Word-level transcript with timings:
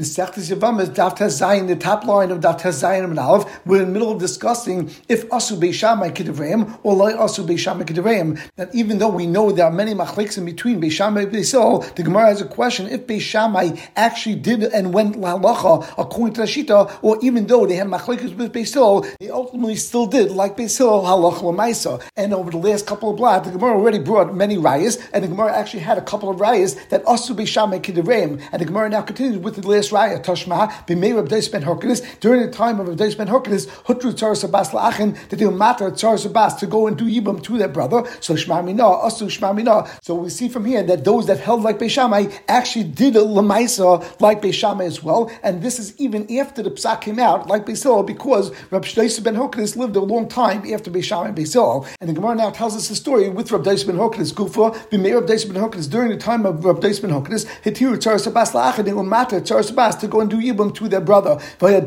Zayin, 0.00 1.68
the 1.68 1.76
top 1.76 2.04
line 2.04 2.30
of 2.30 2.40
Daf 2.40 2.60
Zayin 2.60 3.04
and 3.04 3.18
Aleph, 3.18 3.60
we're 3.66 3.82
in 3.82 3.88
the 3.88 3.92
middle 3.92 4.12
of 4.12 4.18
discussing 4.18 4.90
if 5.08 5.28
Asu 5.28 5.58
Beishamai 5.58 6.12
Kedivreim 6.14 6.78
or 6.82 6.94
Lai 6.94 7.12
Asu 7.12 7.46
Beishamai 7.46 7.84
Kedivreim. 7.84 8.40
That 8.56 8.74
even 8.74 8.98
though 8.98 9.08
we 9.08 9.26
know 9.26 9.50
there 9.52 9.66
are 9.66 9.70
many 9.70 9.94
machliks 9.94 10.38
in 10.38 10.44
between 10.44 10.80
Beishamai 10.80 11.24
and 11.24 11.32
Beisil, 11.32 11.94
the 11.94 12.02
Gemara 12.02 12.26
has 12.26 12.40
a 12.40 12.46
question 12.46 12.86
if 12.86 13.06
Beishamai 13.06 13.80
actually 13.96 14.36
did 14.36 14.62
and 14.62 14.92
went 14.94 15.16
Lalacha 15.16 15.86
according 15.98 16.34
to 16.34 16.42
Rashita, 16.42 16.98
or 17.02 17.18
even 17.22 17.46
though 17.46 17.66
they 17.66 17.76
had 17.76 17.86
machlikas 17.86 18.36
with 18.36 18.52
Beisil, 18.52 19.06
they 19.18 19.30
ultimately 19.30 19.76
still 19.76 20.06
did 20.06 20.30
like 20.30 20.56
Beisil 20.56 21.04
Halacha 21.04 21.42
Lamaisa. 21.42 22.02
And 22.16 22.32
over 22.34 22.50
the 22.50 22.58
last 22.58 22.86
couple 22.86 23.10
of 23.10 23.16
blocks, 23.16 23.46
the 23.46 23.52
Gemara 23.52 23.76
already 23.76 23.98
brought 23.98 24.34
many 24.34 24.56
rayas, 24.56 25.00
and 25.12 25.24
the 25.24 25.28
Gemara 25.28 25.56
actually 25.56 25.80
had 25.80 25.98
a 25.98 26.02
couple 26.02 26.30
of 26.30 26.38
rayas 26.38 26.88
that 26.88 27.04
Asu 27.04 27.34
Beishamai 27.34 27.80
Kedivreim, 27.80 28.40
and 28.52 28.60
the 28.60 28.66
Gemara 28.66 28.88
now 28.88 29.02
continues 29.02 29.38
with 29.38 29.56
the 29.56 29.66
last 29.66 29.89
Raya 29.90 30.22
Toshma 30.22 30.70
b'mei 30.86 31.14
Reb 31.14 31.28
Ben 31.28 31.62
Horkenis 31.62 32.20
during 32.20 32.42
the 32.42 32.50
time 32.50 32.80
of 32.80 32.88
Reb 32.88 32.98
Ben 32.98 33.28
Horkenis 33.28 33.66
Hutru 33.84 34.12
Tzar 34.12 34.32
Sabas 34.32 34.70
La'achin 34.70 35.16
that 35.28 35.36
they 35.36 35.48
matter 35.48 35.90
Tzar 35.90 36.16
Sabas 36.16 36.58
to 36.58 36.66
go 36.66 36.86
and 36.86 36.96
do 36.96 37.04
Yibam 37.04 37.42
to 37.42 37.58
their 37.58 37.68
brother. 37.68 38.04
So 38.20 38.34
Shma 38.34 38.64
Mina 38.64 38.82
Asu 38.82 39.26
Shma 39.26 39.54
Mina. 39.54 39.88
So 40.02 40.14
we 40.14 40.30
see 40.30 40.48
from 40.48 40.64
here 40.64 40.82
that 40.82 41.04
those 41.04 41.26
that 41.26 41.40
held 41.40 41.62
like 41.62 41.78
Beishamai 41.78 42.32
actually 42.48 42.84
did 42.84 43.16
a 43.16 43.20
Lamaisa 43.20 44.20
like 44.20 44.42
Beishamai 44.42 44.86
as 44.86 45.02
well, 45.02 45.30
and 45.42 45.62
this 45.62 45.78
is 45.78 45.98
even 45.98 46.30
after 46.38 46.62
the 46.62 46.70
Psak 46.70 47.00
came 47.00 47.18
out 47.18 47.48
like 47.48 47.66
Beisil 47.66 48.06
because 48.06 48.50
Reb 48.70 48.82
Ben 48.82 49.36
Horkenis 49.36 49.76
lived 49.76 49.96
a 49.96 50.00
long 50.00 50.28
time 50.28 50.70
after 50.72 50.90
Beishamai 50.90 51.28
and 51.28 51.36
Beisil. 51.36 51.86
And 52.00 52.08
the 52.08 52.14
Gemara 52.14 52.34
now 52.34 52.50
tells 52.50 52.76
us 52.76 52.88
the 52.88 52.96
story 52.96 53.28
with 53.28 53.50
Reb 53.50 53.64
Ben 53.64 53.74
Horkenis 53.74 54.32
Gufa 54.32 54.74
b'mei 54.90 55.14
Reb 55.14 55.26
Ben 55.26 55.62
Horkenis 55.62 55.90
during 55.90 56.10
the 56.10 56.16
time 56.16 56.46
of 56.46 56.64
Reb 56.64 56.80
Ben 56.80 56.92
Horkenis 56.92 57.46
Hitiru 57.62 57.96
Tzar 57.96 58.16
Sabas 58.16 58.52
La'achin 58.52 58.84
they 58.84 58.92
will 58.92 59.02
matter 59.02 59.40
Tzar 59.40 59.60
To 59.80 60.08
go 60.08 60.20
and 60.20 60.28
do 60.28 60.36
Yibam 60.36 60.74
to 60.74 60.88
their 60.88 61.00
brother. 61.00 61.40
And 61.60 61.86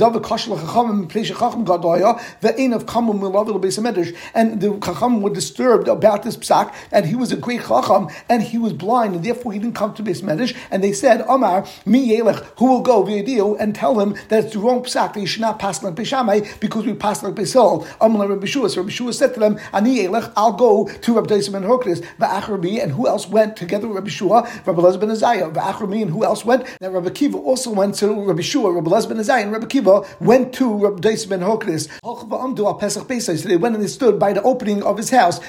the 4.62 4.80
Chacham 4.84 5.22
were 5.22 5.30
disturbed 5.30 5.88
about 5.88 6.24
this 6.24 6.36
psak, 6.36 6.74
and 6.92 7.06
he 7.06 7.16
was 7.16 7.32
a 7.32 7.38
great 7.38 7.62
Chacham, 7.62 8.10
and 8.30 8.42
he 8.42 8.58
was 8.58 8.74
blind, 8.74 9.14
and 9.14 9.24
therefore 9.24 9.54
he 9.54 9.60
didn't 9.60 9.76
come 9.76 9.94
to 9.94 10.02
Beis 10.02 10.24
Medrash. 10.24 10.58
And 10.72 10.84
they 10.84 10.92
said, 10.92 11.24
Omar, 11.28 11.68
mi 11.86 12.10
yelech, 12.10 12.44
who 12.58 12.66
will 12.66 12.82
go 12.82 13.04
v'yadiu 13.04 13.58
and 13.60 13.76
tell 13.76 14.00
him 14.00 14.16
that 14.30 14.46
it's 14.46 14.54
the 14.54 14.60
wrong 14.60 14.82
psak, 14.84 15.14
that 15.14 15.20
you 15.20 15.28
should 15.28 15.42
not 15.42 15.60
pass 15.60 15.84
like 15.84 15.94
Beishamai, 15.94 16.60
because 16.60 16.88
we 16.88 16.96
pass 16.96 17.22
like 17.22 17.36
Beisol. 17.36 17.86
Omar 18.02 18.28
Rabbi 18.28 18.48
Shua. 18.48 18.70
So 18.70 18.82
Rabbi 18.82 18.92
Shua 18.92 19.14
said 19.14 19.36
to 19.36 19.40
them, 19.40 19.60
Ani 19.72 20.00
yelech, 20.00 20.34
I'll 20.36 20.54
go 20.54 20.88
to 20.88 21.14
Rabbi 21.14 21.28
Daisim 21.28 21.54
and 21.54 21.66
v'achar 21.66 22.82
and 22.82 22.92
who 22.92 23.08
else 23.08 23.28
went 23.28 23.56
together 23.56 23.88
with 23.88 23.98
Rabbi 23.98 24.10
Shua, 24.10 24.50
Rabbi 24.66 24.82
Lezben 24.82 25.02
ben 25.02 25.12
Azariah, 25.12 25.52
v'achar 25.52 26.02
and 26.02 26.10
who 26.10 26.24
else 26.24 26.44
went? 26.44 26.66
Now 26.82 26.90
Rabbi 26.90 27.10
Kiva 27.10 27.38
also 27.38 27.73
went 27.74 27.96
to 27.96 28.14
Rabbi 28.14 28.42
Shua, 28.42 28.72
Rabbi 28.72 28.90
Lez 28.90 29.06
ben 29.06 29.18
Azai, 29.18 29.42
and 29.44 29.52
Rabbi 29.52 29.66
Kiva 29.66 30.04
went 30.20 30.54
to 30.54 30.74
Rabbi 30.74 31.00
Dais 31.02 31.26
ben 31.26 31.42
Hokris. 31.42 31.90
So 32.04 33.48
they 33.48 33.58
went 33.58 33.76
and 33.76 33.84
they 33.84 33.88
stood 33.88 34.20
by 34.20 34.34
the 34.34 34.42
opening 34.44 34.84
of 34.84 34.98
his 34.98 35.10
house. 35.10 35.40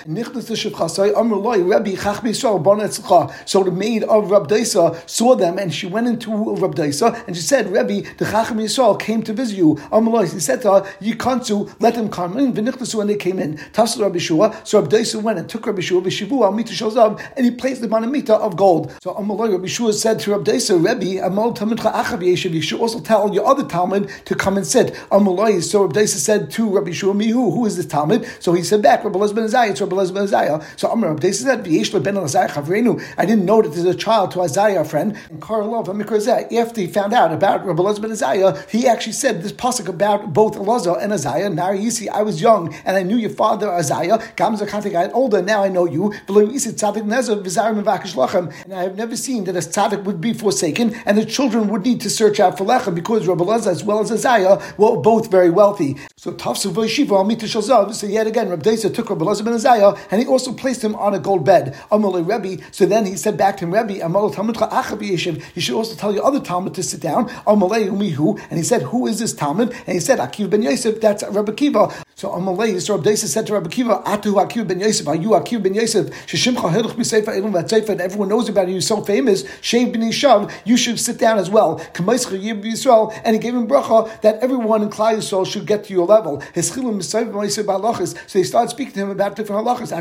So 3.47 3.63
the 3.63 3.71
maid 3.71 4.05
of 4.05 4.31
Rabbi 4.31 4.47
Daisa 4.47 5.09
saw 5.09 5.35
them, 5.35 5.59
and 5.59 5.75
she 5.75 5.87
went 5.87 6.07
into 6.07 6.31
Rabbi 6.55 6.75
Daisa, 6.75 7.27
and 7.27 7.37
she 7.37 7.43
said, 7.43 7.71
Rabbi, 7.71 8.01
the 8.19 8.25
Chacham 8.25 8.59
Yisrael 8.59 8.99
came 8.99 9.23
to 9.23 9.33
visit 9.33 9.57
you. 9.57 9.77
He 9.77 10.41
said 10.41 10.63
to 10.63 10.73
her, 10.73 10.87
You 11.01 11.17
can't 11.17 11.45
to 11.47 11.71
let 11.81 11.95
them 11.95 12.09
come 12.09 12.39
in. 12.39 12.57
And 12.57 13.11
they 13.11 13.17
came 13.17 13.39
in. 13.39 13.57
Tafsir 13.73 14.01
Rabbi 14.03 14.19
Shua. 14.19 14.55
So 14.65 14.81
Rabbi 14.81 14.97
Daisa 14.97 15.23
went 15.23 15.39
and 15.39 15.49
took 15.49 15.67
Rabbi 15.67 15.81
Shua, 15.81 16.01
Vishivu 16.01 16.45
al 16.45 16.53
Mita 16.53 16.73
Shozav, 16.73 17.21
and 17.37 17.45
he 17.45 17.51
placed 17.51 17.81
them 17.81 17.93
on 17.95 18.05
a 18.05 18.07
Mita 18.07 18.35
of 18.35 18.57
gold. 18.57 18.93
So 19.03 19.15
Amalai 19.15 19.53
Rabbi 19.53 19.67
Shua 19.67 19.93
said 19.93 20.21
to 20.21 20.31
Rabbi 20.33 20.53
Daisa, 20.53 20.83
Rabbi, 20.83 21.19
Amal 21.25 21.53
Tamidcha 21.55 21.93
Achav 22.15 22.33
Yeshiv, 22.33 22.53
you 22.53 22.63
should 22.63 22.81
also 22.81 23.01
tell 23.01 23.33
your 23.35 23.47
other 23.47 23.65
Talmud 23.65 24.11
to 24.25 24.35
come 24.35 24.57
and 24.57 24.67
sit. 24.67 24.95
Amalai, 25.11 25.63
so 25.63 25.83
Rabbi 25.83 26.01
Daisa 26.01 26.17
said 26.17 26.51
to 26.53 26.69
Rabbi 26.69 26.93
Shua, 26.93 27.15
Mihu, 27.15 27.53
who 27.53 27.67
is 27.67 27.77
this 27.77 27.87
Talmud? 27.87 28.27
So 28.41 28.53
he 28.53 28.63
said 28.63 28.83
back, 28.83 29.05
Rabbi 29.05 29.19
Lezben 29.19 29.45
Azayah, 29.45 29.71
it's 29.71 29.81
Rabbi 29.81 29.97
Lezben 29.97 30.29
Azayah. 30.29 30.65
So 30.79 30.91
Amar 30.91 31.11
Rabbi 31.11 31.29
Daisa 31.29 31.43
said, 31.43 31.65
V'yesh 31.65 32.03
ben 32.03 32.15
Azayah 32.15 32.51
Chavrenu, 32.51 33.03
I 33.19 33.27
didn't 33.27 33.45
know 33.45 33.63
that 33.63 33.71
there's 33.71 33.85
a 33.85 33.95
child 33.95 34.31
to 34.33 34.39
Azayah, 34.39 34.81
a 34.81 34.85
friend. 34.85 35.17
And 35.31 35.41
Karlov, 35.41 35.89
after 35.89 36.81
he 36.81 36.87
found 36.87 37.13
out 37.13 37.33
about 37.33 37.67
Rabbi 37.67 37.83
Lezben 37.83 38.11
Azayah, 38.11 38.69
he 38.71 38.87
actually 38.87 39.13
said 39.13 39.43
this 39.43 39.53
pasuk 39.53 39.89
about 39.89 40.33
both 40.33 40.55
Elazar 40.55 41.03
and 41.03 41.13
Azayah. 41.13 41.53
Now 41.53 41.71
you 41.71 41.91
see, 41.91 42.09
I 42.09 42.23
was 42.23 42.41
young 42.41 42.75
and 42.85 42.97
I 42.97 43.03
knew 43.03 43.17
your 43.17 43.31
father 43.31 43.69
Azayah. 43.69 44.37
Gamza 44.37 44.67
Kantik, 44.67 44.95
I 44.95 45.11
older, 45.13 45.43
now 45.43 45.63
I 45.63 45.69
know 45.69 45.87
you. 45.87 46.13
And 46.29 48.75
I 48.75 48.83
have 48.83 48.97
never 48.97 49.17
seen 49.17 49.45
that 49.45 49.57
a 49.57 49.61
tzaddik 49.61 50.05
would 50.05 50.21
be 50.21 50.33
forsaken 50.33 50.95
and 51.07 51.19
the 51.19 51.25
children 51.25 51.69
would 51.69 51.83
need 51.83 52.01
to 52.05 52.11
search 52.11 52.39
out 52.39 52.57
for 52.57 52.65
lechem 52.65 52.95
because 52.95 53.27
Rabbi 53.27 53.45
Lezer 53.45 53.69
as 53.69 53.83
well 53.83 54.01
as 54.01 54.11
Azariah 54.11 54.63
were 54.79 54.97
both 54.97 55.31
very 55.31 55.51
wealthy. 55.51 55.97
So 56.17 56.33
Tafsu 56.33 56.71
Voshiva 56.71 57.21
Amita 57.21 57.47
Shalzav. 57.47 57.93
So 57.95 58.07
yet 58.07 58.27
again, 58.27 58.49
Rabbi 58.49 58.63
Desa 58.63 58.95
took 58.95 59.11
Rabbi 59.11 59.25
Lezer 59.25 59.45
ben 59.45 59.55
Azariah 59.55 59.95
and 60.11 60.21
he 60.21 60.27
also 60.27 60.53
placed 60.53 60.85
him 60.85 60.95
on 60.97 61.15
a 61.15 61.19
gold 61.19 61.45
bed. 61.45 61.75
Amalei 61.91 62.23
Rebbe. 62.25 62.63
So 62.73 62.87
then 62.87 63.07
he 63.07 63.17
said 63.17 63.37
back 63.37 63.57
to 63.57 63.65
him, 63.65 63.73
Rebbe, 63.73 64.05
Amal 64.05 64.31
Talmudcha 64.31 64.71
Achav 64.71 65.01
Yeshiv. 65.01 65.43
You 65.55 65.63
should 65.63 65.77
also 65.77 65.97
tell 65.97 66.15
your 66.15 66.25
other 66.25 66.41
Talmud 66.41 66.75
to 66.75 66.83
sit 66.83 67.01
down. 67.01 67.29
Amalei 67.47 67.89
Umihu. 67.89 68.39
And 68.51 68.59
he 68.59 68.65
said, 68.65 68.83
Who 68.83 69.07
is 69.07 69.19
this 69.19 69.33
Talmud? 69.33 69.73
And 69.87 69.95
he 69.95 70.01
said, 70.01 70.19
Akiv 70.19 70.51
ben 70.51 70.63
Yosef. 70.63 71.01
That's 71.01 71.25
Rabbi 71.25 71.53
Kiva. 71.53 72.04
So 72.17 72.31
Amalei, 72.31 72.81
so 72.81 72.97
Rabbi 72.97 73.11
Desa 73.11 73.27
said 73.27 73.47
to 73.49 73.55
Rabbi 73.55 73.69
Kiva, 73.71 74.03
Atu 74.07 74.35
Akiv 74.35 74.69
ben 74.69 74.81
Yosef. 74.81 75.09
Are 75.09 75.17
you 75.17 75.31
Akiv 75.31 75.63
ben 75.63 75.75
Yosef? 75.75 76.11
Sheshimcha 76.27 76.71
Hiluch 76.73 76.95
B'Seifa 76.95 77.37
Elam 77.37 77.53
Vatzeifa. 77.53 77.89
And 77.91 78.01
everyone 78.01 78.29
knows 78.29 78.49
about 78.49 78.69
you. 78.69 78.75
You're 78.75 78.81
so 78.81 79.03
famous. 79.03 79.43
Shev 79.43 79.93
ben 79.93 80.03
Yishav. 80.03 80.51
You 80.65 80.77
should 80.77 81.01
sit 81.01 81.19
down 81.19 81.39
as 81.39 81.51
well. 81.51 81.81
Yisrael, 81.95 83.13
and 83.25 83.35
he 83.35 83.41
gave 83.41 83.55
him 83.55 83.67
bracha 83.67 84.21
that 84.21 84.41
everyone 84.41 84.83
in 84.83 84.91
Klal 84.91 85.17
Yisrael 85.17 85.47
should 85.47 85.67
get 85.67 85.85
to 85.85 85.93
your 85.93 86.07
level. 86.07 86.41
So 86.41 86.53
they 86.55 88.45
started 88.45 88.71
speaking 88.71 88.95
to 88.95 89.01
him 89.01 89.11
about 89.11 89.37
different 89.37 89.67
halachas, 89.67 89.93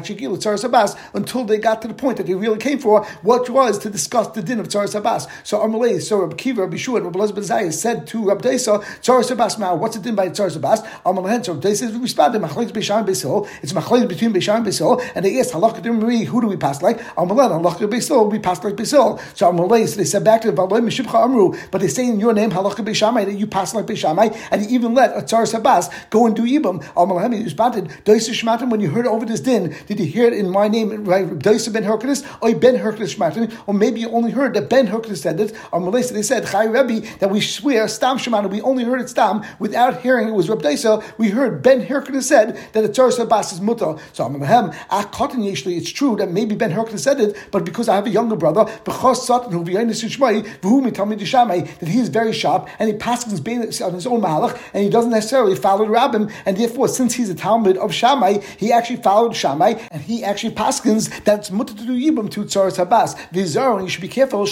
until 1.14 1.44
they 1.46 1.58
got 1.58 1.82
to 1.82 1.88
the 1.88 1.94
point 1.94 2.18
that 2.18 2.28
they 2.28 2.36
really 2.36 2.58
came 2.58 2.80
for, 2.80 3.06
what 3.22 3.50
was 3.50 3.80
to 3.80 3.90
discuss 3.90 4.28
the 4.30 4.42
din 4.42 4.60
of 4.60 4.68
Tzaras 4.68 4.96
Abbas. 4.96 5.28
So 5.44 5.60
Amalei, 5.60 6.02
so 6.02 6.20
Rabbi 6.20 6.36
Kiva, 6.36 6.62
Rabbi 6.62 6.78
Shua, 6.78 7.02
Rabbi 7.02 7.20
Elazar 7.20 7.34
Zayah 7.34 7.74
said 7.74 8.08
to 8.08 8.28
Rabbi 8.28 8.42
Desa, 8.50 8.82
Tzaras 9.02 9.32
Abbas, 9.32 9.58
now 9.58 9.76
what's 9.76 9.96
the 9.96 10.02
din 10.02 10.16
by 10.16 10.30
Tzaras 10.30 10.56
Abbas? 10.56 10.82
Amalei, 11.06 11.44
so 11.46 11.54
Rabbi 11.54 11.70
Desa 11.70 12.03
Beishan 12.04 13.06
Beisil, 13.06 13.48
it's 13.62 13.74
Machlek 13.74 14.08
between 14.08 14.36
and 14.36 14.66
Beisil, 14.66 15.02
and 15.16 15.26
they 15.26 15.40
asked, 15.40 15.54
Halach 15.54 15.84
who 16.26 16.42
do 16.42 16.48
we 16.48 16.58
pass 16.58 16.82
like? 16.82 17.00
Amalei, 17.16 17.50
Halach 17.50 17.78
Beisil, 17.90 18.32
we 18.32 18.40
pass 18.40 18.64
like 18.64 18.76
Beisil. 18.76 19.20
So 19.36 19.52
Amalei, 19.52 19.88
so 19.88 19.98
they 19.98 20.06
said 20.06 20.24
back 20.24 20.42
to 20.42 20.52
the 20.52 20.58
Baloi 20.58 20.82
Meshivcha 20.82 21.24
Amru, 21.24 21.54
but 21.72 21.82
they 21.82 21.88
say 21.88 22.08
in 22.08 22.20
your 22.20 22.34
name, 22.34 22.52
Halach 22.52 22.76
Beishamai, 22.76 23.26
that 23.26 23.34
you 23.34 23.48
pass 23.48 23.74
like 23.74 23.86
Beishamai, 23.86 24.36
and 24.52 24.62
he 24.62 24.74
even 24.74 24.94
let 24.94 25.16
a 25.16 25.22
Tsar 25.26 25.44
Sabas 25.44 25.92
go 26.10 26.26
and 26.26 26.36
do 26.36 26.44
Yibam. 26.44 26.84
Amalahemi, 26.94 27.38
he 27.38 27.44
responded, 27.44 27.86
Doisa 28.06 28.32
Shmatim, 28.32 28.70
when 28.70 28.80
you 28.80 28.90
heard 28.90 29.08
over 29.08 29.26
this 29.26 29.40
din, 29.40 29.76
did 29.88 30.00
you 30.00 30.06
hear 30.06 30.28
it 30.28 30.34
in 30.34 30.50
my 30.50 30.68
name, 30.68 31.06
right? 31.06 31.28
Doisa 31.28 31.72
Ben 31.72 31.84
Horkenis, 31.84 32.26
or 32.42 32.58
Ben 32.58 32.76
Horkenis 32.76 33.16
Shmatim, 33.16 33.56
or 33.68 33.74
maybe 33.74 34.00
you 34.02 34.10
only 34.10 34.32
heard 34.32 34.54
that 34.56 34.70
Ben 34.70 34.88
Horkenis 34.88 35.18
said 35.18 35.40
it. 35.40 35.54
Amalei, 35.72 36.10
they 36.12 36.24
said, 36.24 36.48
Chai 36.48 36.66
Rebbe, 36.66 37.06
that 37.20 37.30
we 37.30 37.42
swear, 37.42 37.88
Stam 37.88 38.18
Shematim, 38.18 38.50
we 38.50 38.62
only 38.62 38.84
heard 38.84 39.02
it 39.02 39.10
Stam, 39.10 39.44
without 39.60 40.02
hearing 40.02 40.28
it 40.28 40.32
was 40.32 40.50
Reb 40.50 40.62
Doisa, 40.62 41.04
we 41.18 41.30
heard 41.30 41.62
Ben 41.62 41.82
Horkenis 41.94 42.24
said 42.24 42.58
that 42.74 42.84
a 42.84 42.90
Tsar 42.90 43.10
Sabas 43.10 43.54
is 43.54 43.62
mutter. 43.62 43.96
So 44.14 44.26
Amalahem, 44.26 44.74
Akotin 44.90 45.44
Yeshli, 45.50 45.78
it's 45.78 45.92
true 45.92 46.16
that 46.18 46.32
maybe 46.32 46.56
Ben 46.56 46.72
Horkenis 46.72 47.00
said 47.00 47.20
it, 47.20 47.38
but 47.52 47.64
because 47.64 47.88
I 47.88 47.96
have 47.96 48.08
a 48.08 48.10
younger 48.10 48.36
brother, 48.36 48.66
Bechos 48.84 49.18
Satan, 49.18 49.52
who 49.52 49.64
that 49.64 51.88
he 51.88 52.00
is 52.00 52.10
very 52.10 52.34
sharp, 52.34 52.68
and 52.80 52.90
he 52.90 52.96
passes 52.96 53.82
on 53.82 53.94
his 53.94 54.08
own 54.08 54.22
mahalach, 54.22 54.60
and 54.74 54.84
he 54.84 54.90
doesn't 54.90 55.12
necessarily 55.12 55.56
follow 55.56 55.86
the 55.86 55.92
rabbim, 55.92 56.32
and 56.46 56.58
therefore, 56.58 56.88
since 56.88 57.14
he's 57.14 57.30
a 57.30 57.36
Talmud 57.36 57.78
of 57.78 57.94
Shammai, 57.94 58.40
he 58.58 58.72
actually 58.72 59.02
followed 59.02 59.36
Shammai, 59.36 59.76
and 59.92 60.02
he 60.02 60.24
actually 60.24 60.56
paskins 60.56 61.24
that 61.26 61.40
it's 61.40 61.52
mutter 61.52 61.74
to 61.74 61.86
do 61.86 61.94
yibum 61.94 62.30
to 62.32 62.44
tzaras 62.44 62.84
habas. 62.84 63.16
Vizar, 63.32 63.82
you 63.82 63.90
should 63.90 64.02
be 64.02 64.08
careful. 64.08 64.48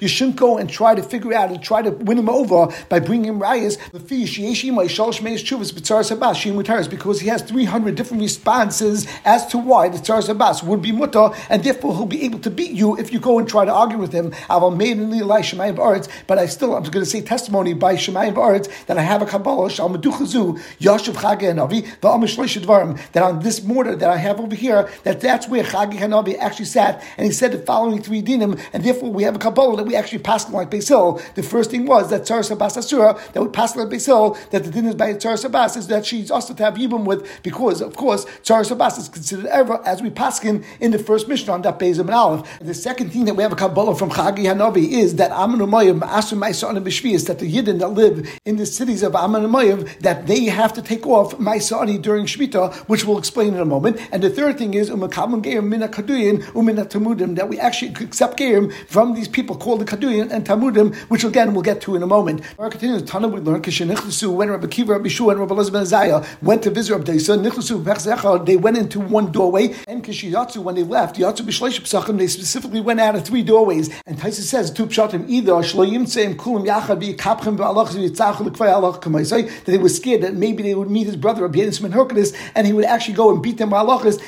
You 0.00 0.08
shouldn't 0.08 0.36
go 0.36 0.58
and 0.58 0.70
try 0.70 0.94
to 0.94 1.02
figure 1.02 1.34
out 1.34 1.50
and 1.50 1.62
try 1.62 1.82
to 1.82 1.90
win 1.90 2.18
him 2.18 2.28
over 2.28 2.68
by 2.88 3.00
bringing 3.00 3.26
him 3.26 3.40
rayas. 3.40 3.78
Because 5.88 7.20
he 7.20 7.28
has 7.28 7.42
300 7.42 7.94
different 7.94 8.22
responses 8.22 9.06
as 9.24 9.46
to 9.46 9.58
why 9.58 9.88
the 9.88 9.98
tzaras 9.98 10.28
habas 10.28 10.62
would 10.62 10.82
be 10.82 10.92
mutter, 10.92 11.30
and 11.48 11.64
therefore 11.64 11.94
he'll 11.94 12.06
be 12.06 12.24
able 12.24 12.38
to 12.40 12.50
beat 12.50 12.72
you 12.72 12.96
if 12.98 13.12
you 13.12 13.20
go 13.20 13.38
and 13.38 13.48
try 13.48 13.64
to 13.64 13.72
argue 13.72 13.98
with 13.98 14.12
him. 14.12 14.32
But 14.48 16.38
I 16.38 16.46
still 16.46 16.74
I'm 16.74 16.82
going 16.82 17.04
to 17.04 17.06
say 17.06 17.20
testimony 17.20 17.74
by 17.74 17.94
Shemayim 17.94 18.34
Ba'aretz 18.34 18.86
that 18.86 18.98
I 18.98 19.02
have 19.02 19.22
a 19.22 19.26
Kabbalah 19.26 19.70
Shal 19.70 19.88
Meduchazu 19.90 20.58
Yashav 20.78 21.14
Chag 21.14 21.40
Hanavi 21.40 21.86
Dvarim 22.00 23.12
that 23.12 23.22
on 23.22 23.40
this 23.40 23.62
mortar 23.62 23.96
that 23.96 24.10
I 24.10 24.16
have 24.16 24.40
over 24.40 24.54
here 24.54 24.88
that 25.04 25.20
that's 25.20 25.48
where 25.48 25.62
Chag 25.64 25.92
Hanavi 25.92 26.38
actually 26.38 26.66
sat 26.66 27.02
and 27.16 27.26
he 27.26 27.32
said 27.32 27.52
the 27.52 27.58
following 27.58 28.02
three 28.02 28.22
dinim 28.22 28.60
and 28.72 28.84
therefore 28.84 29.10
we 29.10 29.22
have 29.22 29.36
a 29.36 29.38
Kabbalah 29.38 29.76
that 29.78 29.86
we 29.86 29.96
actually 29.96 30.18
passed 30.18 30.50
like 30.50 30.70
Basil. 30.70 31.20
The 31.34 31.42
first 31.42 31.70
thing 31.70 31.86
was 31.86 32.10
that 32.10 32.22
Tzar 32.22 32.40
Sabas 32.40 32.76
Asura 32.76 33.18
that 33.32 33.42
we 33.42 33.48
passed 33.48 33.76
like 33.76 33.90
Basil 33.90 34.36
that 34.50 34.64
the 34.64 34.70
din 34.70 34.86
is 34.86 34.94
by 34.94 35.14
Tzar 35.14 35.34
Sabas 35.34 35.77
that 35.86 36.04
she's 36.04 36.30
also 36.30 36.52
to 36.54 36.64
have 36.64 36.74
Yibum 36.74 37.04
with 37.04 37.42
because, 37.42 37.80
of 37.80 37.96
course, 37.96 38.24
Tzaras 38.42 38.70
Abbas 38.70 38.98
is 38.98 39.08
considered 39.08 39.46
ever 39.46 39.80
as 39.86 40.02
we 40.02 40.10
paskin 40.10 40.64
in 40.80 40.90
the 40.90 40.98
first 40.98 41.28
mission 41.28 41.50
on 41.50 41.62
that 41.62 41.78
Bezim 41.78 42.00
and 42.00 42.10
Aleph. 42.10 42.58
The 42.60 42.74
second 42.74 43.10
thing 43.10 43.24
that 43.26 43.34
we 43.34 43.42
have 43.42 43.52
a 43.52 43.56
Kabbalah 43.56 43.94
from 43.94 44.10
Chagi 44.10 44.44
Hanavi 44.44 44.90
is 44.90 45.16
that 45.16 45.30
Amun 45.30 45.60
Umayim, 45.60 46.00
Asu 46.00 46.36
Maisa 46.36 46.68
and 46.68 46.84
Bishvias, 46.84 47.26
that 47.26 47.38
the 47.38 47.50
Yidden 47.50 47.78
that 47.78 47.88
live 47.88 48.28
in 48.44 48.56
the 48.56 48.66
cities 48.66 49.02
of 49.02 49.14
Amun 49.14 49.42
Umayim, 49.42 49.98
that 50.00 50.26
they 50.26 50.46
have 50.46 50.72
to 50.72 50.82
take 50.82 51.06
off 51.06 51.34
Maisa 51.38 52.02
during 52.02 52.26
Shemitah, 52.26 52.74
which 52.88 53.04
we'll 53.04 53.18
explain 53.18 53.54
in 53.54 53.60
a 53.60 53.64
moment. 53.64 54.00
And 54.10 54.22
the 54.22 54.30
third 54.30 54.58
thing 54.58 54.74
is 54.74 54.90
Umakabim 54.90 55.42
Gerim 55.42 55.68
Mina 55.68 55.88
Kaduyin, 55.88 56.42
Tamudim, 56.42 57.36
that 57.36 57.48
we 57.48 57.58
actually 57.58 57.92
accept 58.04 58.38
Gerim 58.38 58.72
from 58.86 59.14
these 59.14 59.28
people 59.28 59.56
called 59.56 59.80
the 59.80 59.84
Kaduyin 59.84 60.30
and 60.30 60.46
Tamudim, 60.46 60.94
which 61.08 61.24
again 61.24 61.52
we'll 61.52 61.62
get 61.62 61.80
to 61.82 61.94
in 61.94 62.02
a 62.02 62.06
moment. 62.06 62.42
Our 62.58 62.70
continues, 62.70 63.02
Tana 63.02 63.28
we 63.28 63.40
learn, 63.40 63.62
when 63.62 64.50
Rabbi 64.50 64.66
Kiva, 64.66 64.92
Rabbi 64.92 65.08
and 65.08 65.40
Rabbi 65.40 65.54
Elizabeth 65.68 65.88
Zaya 65.88 66.24
went 66.42 66.62
to 66.62 66.70
visit 66.70 66.94
Rabbi 66.94 67.12
Nichlisu, 67.12 68.46
they 68.46 68.56
went 68.56 68.78
into 68.78 69.00
one 69.00 69.30
doorway, 69.30 69.74
and 69.86 70.02
Kishiyatsu, 70.02 70.58
when 70.58 70.74
they 70.74 70.82
left, 70.82 71.16
they 71.16 72.26
specifically 72.26 72.80
went 72.80 73.00
out 73.00 73.14
of 73.14 73.24
three 73.24 73.42
doorways. 73.42 73.90
And 74.06 74.16
Taisa 74.16 74.40
says, 74.40 74.70
Tu 74.70 74.86
Pshatim, 74.86 75.28
either 75.28 75.52
that 79.58 79.64
they 79.66 79.78
were 79.78 79.88
scared 79.88 80.22
that 80.22 80.34
maybe 80.34 80.62
they 80.62 80.74
would 80.74 80.90
meet 80.90 81.06
his 81.06 81.16
brother, 81.16 81.42
Rabbi 81.42 81.58
Yenis 81.58 81.82
Ben 81.82 81.92
Horkenis, 81.92 82.34
and 82.54 82.66
he 82.66 82.72
would 82.72 82.84
actually 82.84 83.14
go 83.14 83.32
and 83.32 83.42
beat 83.42 83.58
them 83.58 83.70
by 83.70 83.78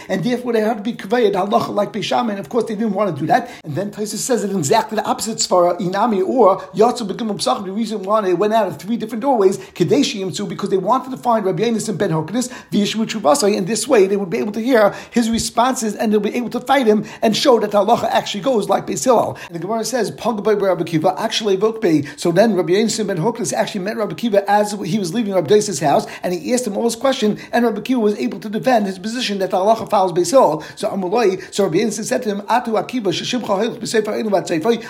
and 0.08 0.24
therefore 0.24 0.52
they 0.52 0.60
had 0.60 0.78
to 0.78 0.82
be 0.82 0.92
kavayed 0.94 1.32
halacha 1.32 1.74
like 1.74 1.94
and 1.94 2.38
of 2.38 2.48
course 2.48 2.64
they 2.64 2.74
didn't 2.74 2.92
want 2.92 3.14
to 3.14 3.20
do 3.20 3.26
that. 3.26 3.50
And 3.64 3.74
then 3.74 3.90
Taisa 3.90 4.16
says 4.16 4.44
it 4.44 4.54
exactly 4.54 4.96
the 4.96 5.04
opposite 5.04 5.38
svara, 5.38 5.78
Inami 5.78 6.26
or 6.26 6.60
Yatsu 6.72 7.06
Begim 7.06 7.30
Psachim, 7.30 7.64
the 7.64 7.72
reason 7.72 8.02
why 8.02 8.20
they 8.20 8.34
went 8.34 8.52
out 8.52 8.66
of 8.66 8.78
three 8.78 8.96
different 8.96 9.22
doorways, 9.22 9.58
Kadeshi 9.58 10.20
Yimtsu, 10.20 10.48
because 10.48 10.70
they 10.70 10.76
wanted 10.76 11.10
to 11.10 11.16
find 11.16 11.29
Rabbi 11.38 11.62
Yenis 11.62 11.88
and 11.88 11.98
Ben 11.98 12.10
Horkenis, 12.10 12.48
Vishmu 12.70 13.06
Chubasai, 13.06 13.56
and 13.56 13.66
this 13.66 13.86
way 13.86 14.06
they 14.06 14.16
would 14.16 14.30
be 14.30 14.38
able 14.38 14.52
to 14.52 14.60
hear 14.60 14.90
his 15.12 15.30
responses 15.30 15.94
and 15.94 16.12
they'll 16.12 16.20
be 16.20 16.34
able 16.34 16.50
to 16.50 16.60
fight 16.60 16.86
him 16.86 17.04
and 17.22 17.36
show 17.36 17.60
that 17.60 17.70
the 17.70 17.78
halacha 17.78 18.04
actually 18.04 18.42
goes 18.42 18.68
like 18.68 18.86
Beis. 18.86 19.06
And 19.46 19.54
the 19.54 19.58
Gemara 19.58 19.84
says, 19.84 20.10
Pagabay 20.10 20.60
Rabbi 20.60 20.84
Kiva, 20.84 21.14
actually 21.18 21.56
Vokbei. 21.56 22.18
So 22.18 22.32
then 22.32 22.54
Rabbi 22.54 22.72
Yenis 22.72 22.98
and 22.98 23.08
Ben 23.08 23.18
Horkenis 23.18 23.52
actually 23.52 23.82
met 23.82 23.96
Rabbi 23.96 24.14
Kiva 24.14 24.48
as 24.50 24.72
he 24.72 24.98
was 24.98 25.14
leaving 25.14 25.34
Rabbi 25.34 25.48
Deis's 25.48 25.80
house, 25.80 26.06
and 26.22 26.34
he 26.34 26.52
asked 26.52 26.66
him 26.66 26.76
all 26.76 26.84
his 26.84 26.96
questions 26.96 27.40
and 27.52 27.64
Rabbi 27.64 27.80
Kiva 27.80 28.00
was 28.00 28.16
able 28.18 28.40
to 28.40 28.48
defend 28.48 28.86
his 28.86 28.98
position 28.98 29.38
that 29.38 29.50
the 29.50 29.56
halacha 29.56 29.88
follows 29.88 30.12
Beis 30.12 30.30
Hillel. 30.30 30.62
So 30.76 30.88
Amulai, 30.90 31.52
so 31.52 31.64
Rabbi 31.64 31.78
Yenis 31.78 32.04
said 32.04 32.22
to 32.24 32.28
him, 32.28 32.40
Atu 32.42 32.80
Akiva, 32.80 33.06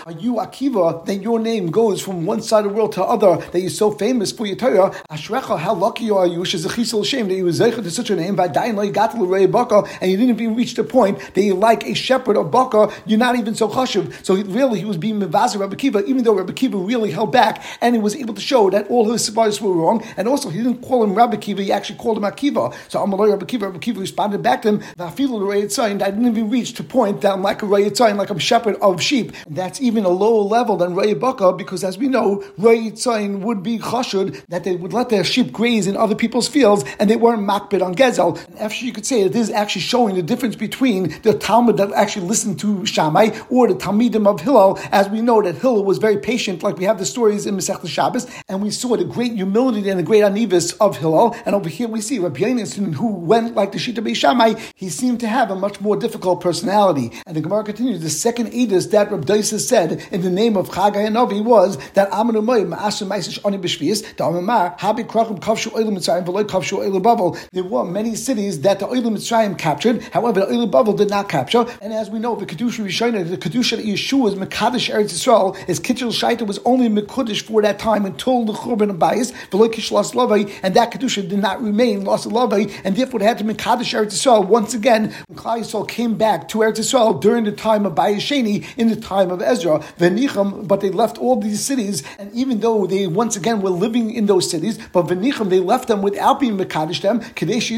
Are 0.06 0.12
you 0.12 0.34
Akiva? 0.34 1.06
Then 1.06 1.22
your 1.22 1.38
name 1.38 1.70
goes 1.70 2.02
from 2.02 2.26
one 2.26 2.42
side 2.42 2.64
of 2.64 2.72
the 2.72 2.76
world 2.76 2.92
to 2.92 3.00
the 3.00 3.06
other, 3.06 3.36
that 3.50 3.60
you're 3.60 3.70
so 3.70 3.90
famous 3.90 4.32
for 4.32 4.46
your 4.46 4.56
Torah. 4.56 4.90
Ashrecha, 5.10 5.58
how 5.58 5.74
lucky 5.74 6.10
are 6.10 6.26
you? 6.30 6.44
She's 6.44 6.64
a 6.64 6.68
chisel 6.68 7.04
shame 7.04 7.28
that 7.28 7.34
you 7.34 7.44
were 7.44 7.50
zeicher 7.50 7.82
to 7.82 7.90
such 7.90 8.10
a 8.10 8.16
name, 8.16 8.36
v'adayin 8.36 8.92
got 8.92 9.12
to 9.12 9.26
rei 9.26 9.46
baka, 9.46 9.84
and 10.00 10.10
you 10.10 10.16
didn't 10.16 10.40
even 10.40 10.56
reach 10.56 10.74
the 10.74 10.84
point 10.84 11.18
that 11.34 11.42
you're 11.42 11.56
like 11.56 11.84
a 11.84 11.94
shepherd 11.94 12.36
of 12.36 12.50
Baka, 12.50 12.92
you're 13.06 13.18
not 13.18 13.36
even 13.36 13.54
so 13.54 13.68
chashuv. 13.68 14.24
So 14.24 14.34
he, 14.34 14.42
really, 14.42 14.78
he 14.78 14.84
was 14.84 14.96
being 14.96 15.20
mevazer 15.20 15.60
Rabbi 15.60 15.76
Kiva, 15.76 16.04
even 16.04 16.24
though 16.24 16.34
Rabbi 16.34 16.52
Kiva 16.52 16.76
really 16.76 17.10
held 17.10 17.32
back, 17.32 17.62
and 17.80 17.94
he 17.94 18.00
was 18.00 18.16
able 18.16 18.34
to 18.34 18.40
show 18.40 18.70
that 18.70 18.88
all 18.88 19.10
his 19.10 19.28
advice 19.28 19.60
were 19.60 19.72
wrong, 19.72 20.04
and 20.16 20.28
also 20.28 20.48
he 20.48 20.58
didn't 20.62 20.82
call 20.82 21.04
him 21.04 21.14
Rabbi 21.14 21.36
Kiva, 21.36 21.62
he 21.62 21.72
actually 21.72 21.98
called 21.98 22.18
him 22.18 22.24
Akiva. 22.24 22.74
So 22.88 23.04
Amalai 23.04 23.30
Rabbi 23.30 23.46
Kiva, 23.46 23.66
Rabbi 23.66 23.78
Kiva 23.78 24.00
responded 24.00 24.42
back 24.42 24.62
to 24.62 24.68
him, 24.68 24.82
I 24.98 25.10
feel 25.10 25.38
the 25.38 25.44
Rayat 25.44 25.70
sign, 25.70 26.02
I 26.02 26.10
didn't 26.10 26.26
even 26.26 26.50
reach 26.50 26.74
to 26.74 26.84
point 26.84 27.20
that 27.22 27.32
I'm 27.32 27.42
like 27.42 27.62
a 27.62 27.66
Rayat 27.66 27.96
sign, 27.96 28.16
like 28.16 28.30
I'm 28.30 28.38
shepherd 28.38 28.76
of 28.76 29.00
sheep. 29.00 29.32
And 29.46 29.56
that's 29.56 29.80
even 29.80 30.04
a 30.04 30.08
lower 30.08 30.42
level 30.42 30.76
than 30.76 30.94
Rayat 30.94 31.20
Baka, 31.20 31.52
because 31.52 31.84
as 31.84 31.98
we 31.98 32.08
know, 32.08 32.44
Rayat 32.58 32.98
sign 32.98 33.42
would 33.42 33.62
be 33.62 33.78
chashud, 33.78 34.42
that 34.48 34.64
they 34.64 34.76
would 34.76 34.92
let 34.92 35.08
their 35.08 35.24
sheep 35.24 35.52
graze 35.52 35.86
in 35.86 35.96
other 35.96 36.14
people's 36.20 36.46
fields, 36.46 36.84
and 37.00 37.10
they 37.10 37.16
weren't 37.16 37.42
makbid 37.42 37.82
on 37.84 37.94
Gezel. 37.94 38.38
And 38.46 38.58
actually, 38.60 38.88
you 38.88 38.92
could 38.92 39.06
say 39.06 39.24
that 39.24 39.32
this 39.32 39.48
is 39.48 39.54
actually 39.54 39.82
showing 39.82 40.14
the 40.14 40.22
difference 40.22 40.54
between 40.54 41.20
the 41.22 41.34
Talmud 41.34 41.78
that 41.78 41.92
actually 41.92 42.26
listened 42.26 42.60
to 42.60 42.86
Shammai 42.86 43.30
or 43.48 43.66
the 43.66 43.74
Talmidim 43.74 44.26
of 44.26 44.40
Hillel, 44.40 44.78
as 44.92 45.08
we 45.08 45.20
know 45.20 45.42
that 45.42 45.56
Hillel 45.56 45.84
was 45.84 45.98
very 45.98 46.18
patient, 46.18 46.62
like 46.62 46.76
we 46.76 46.84
have 46.84 46.98
the 46.98 47.06
stories 47.06 47.46
in 47.46 47.56
Masech 47.56 47.86
Shabbos, 47.88 48.26
and 48.48 48.62
we 48.62 48.70
saw 48.70 48.96
the 48.96 49.04
great 49.04 49.32
humility 49.32 49.88
and 49.88 49.98
the 49.98 50.04
great 50.04 50.22
anivis 50.22 50.76
of 50.80 50.98
Hillel. 50.98 51.34
And 51.44 51.54
over 51.54 51.68
here 51.68 51.88
we 51.88 52.00
see 52.00 52.18
Rabbi 52.18 52.40
Yonason, 52.40 52.94
who 52.94 53.08
went 53.08 53.54
like 53.54 53.72
the 53.72 53.78
Shita 53.78 54.04
Bei 54.04 54.14
Shammai, 54.14 54.54
he 54.74 54.88
seemed 54.90 55.20
to 55.20 55.28
have 55.28 55.50
a 55.50 55.56
much 55.56 55.80
more 55.80 55.96
difficult 55.96 56.40
personality. 56.40 57.12
And 57.26 57.36
the 57.36 57.40
Gemara 57.40 57.64
continues, 57.64 58.00
the 58.02 58.10
second 58.10 58.48
edus 58.52 58.90
that 58.90 59.10
Rabbi 59.10 59.24
Daisa 59.24 59.58
said 59.58 60.06
in 60.10 60.22
the 60.22 60.30
name 60.30 60.56
of 60.56 60.68
Chagai 60.70 61.06
and 61.06 61.14
Novi 61.14 61.40
was 61.40 61.78
that 61.92 62.10
Amanu 62.10 62.42
Moyim 62.44 62.74
Ma'asu 62.74 63.06
Maisish 63.06 63.38
Oni 63.44 63.58
B'Shvius, 63.58 64.02
Da'amamar, 64.14 64.78
Habi 64.78 65.04
Krachim 65.04 65.38
Kavshu 65.40 65.68
Oilim 65.72 65.99
Mitzrayim, 66.00 66.24
Kavshu 66.24 66.78
Oilim 66.78 67.02
Bavel. 67.02 67.38
There 67.52 67.64
were 67.64 67.84
many 67.84 68.14
cities 68.14 68.60
that 68.62 68.78
the 68.78 68.86
Oilim 68.86 69.16
Mitzrayim 69.16 69.58
captured, 69.58 70.02
however, 70.12 70.40
the 70.40 70.46
Oilim 70.46 70.70
Bavel 70.70 70.96
did 70.96 71.10
not 71.10 71.28
capture. 71.28 71.66
And 71.82 71.92
as 71.92 72.10
we 72.10 72.18
know, 72.18 72.34
the 72.34 72.46
Kedusha 72.46 72.84
Rishonah, 72.84 73.28
the 73.28 73.36
Kedusha 73.36 73.82
Yeshua's 73.82 74.34
Mekadosh 74.34 74.90
Eretz 74.92 75.12
Yisrael, 75.12 75.56
is 75.68 75.78
Kitchel 75.80 76.10
Shaita 76.10 76.46
was 76.46 76.58
only 76.64 76.88
Mekudish 76.88 77.42
for 77.42 77.62
that 77.62 77.78
time 77.78 78.06
until 78.06 78.44
the 78.44 78.52
Churban 78.52 78.90
of 78.90 78.96
Bayis, 78.96 79.32
V'loi 79.50 79.72
Kishlas 79.72 80.14
Lavai, 80.14 80.52
and 80.62 80.74
that 80.74 80.92
Kedusha 80.92 81.28
did 81.28 81.38
not 81.38 81.62
remain 81.62 82.04
lost 82.04 82.28
Lavai, 82.28 82.72
and 82.84 82.96
therefore 82.96 83.20
it 83.20 83.24
had 83.24 83.38
to 83.38 83.44
Mekadosh 83.44 83.94
Eretz 83.94 84.12
Yisrael 84.12 84.46
once 84.46 84.74
again 84.74 85.12
when 85.26 85.38
Klal 85.38 85.58
Yisrael 85.58 85.88
came 85.88 86.16
back 86.16 86.48
to 86.48 86.58
Eretz 86.58 86.78
Yisrael 86.78 87.20
during 87.20 87.44
the 87.44 87.52
time 87.52 87.84
of 87.86 87.94
Bayis 87.94 88.18
Sheni, 88.18 88.66
in 88.76 88.88
the 88.88 88.96
time 88.96 89.30
of 89.30 89.42
Ezra, 89.42 89.78
Venicham, 89.98 90.66
but 90.66 90.80
they 90.80 90.90
left 90.90 91.18
all 91.18 91.40
these 91.40 91.60
cities, 91.60 92.02
and 92.18 92.32
even 92.32 92.60
though 92.60 92.86
they 92.86 93.06
once 93.06 93.36
again 93.36 93.60
were 93.60 93.70
living 93.70 94.12
in 94.12 94.26
those 94.26 94.50
cities, 94.50 94.78
but 94.92 95.06
Venicham, 95.06 95.50
they 95.50 95.60
left 95.60 95.89
them 95.90 96.00
without 96.02 96.40
being 96.40 96.56
Mekadosh 96.56 97.02
them, 97.02 97.20
Kadesh 97.34 97.70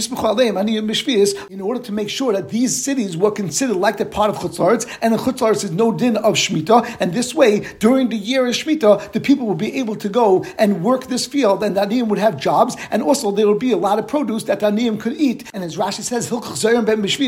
in 1.51 1.61
order 1.61 1.81
to 1.81 1.93
make 1.93 2.09
sure 2.09 2.33
that 2.33 2.49
these 2.51 2.85
cities 2.85 3.17
were 3.17 3.31
considered 3.31 3.77
like 3.77 3.97
the 3.97 4.07
part 4.07 4.31
of 4.31 4.37
Chutzlaritz, 4.37 4.87
and 5.03 5.15
the 5.15 5.19
Chutzlaritz 5.19 5.65
is 5.65 5.71
no 5.73 5.91
din 5.93 6.17
of 6.17 6.35
Shemitah, 6.35 6.99
and 7.01 7.13
this 7.13 7.35
way, 7.35 7.61
during 7.79 8.09
the 8.09 8.17
year 8.17 8.47
of 8.47 8.55
Shemitah, 8.55 9.13
the 9.13 9.21
people 9.21 9.47
will 9.47 9.55
be 9.55 9.79
able 9.79 9.97
to 9.97 10.09
go 10.09 10.45
and 10.59 10.85
work 10.85 11.07
this 11.09 11.27
field, 11.27 11.63
and 11.63 11.77
the 11.77 11.81
Aniyim 11.81 12.09
would 12.09 12.19
have 12.19 12.37
jobs, 12.37 12.77
and 12.91 13.03
also 13.03 13.31
there 13.31 13.49
would 13.49 13.59
be 13.59 13.73
a 13.73 13.77
lot 13.77 13.99
of 13.99 14.07
produce 14.07 14.45
that 14.45 14.61
the 14.61 14.67
Aniyim 14.67 15.01
could 15.01 15.15
eat. 15.15 15.51
And 15.55 15.65
as 15.65 15.77
Rashi 15.77 16.03
says, 16.03 16.29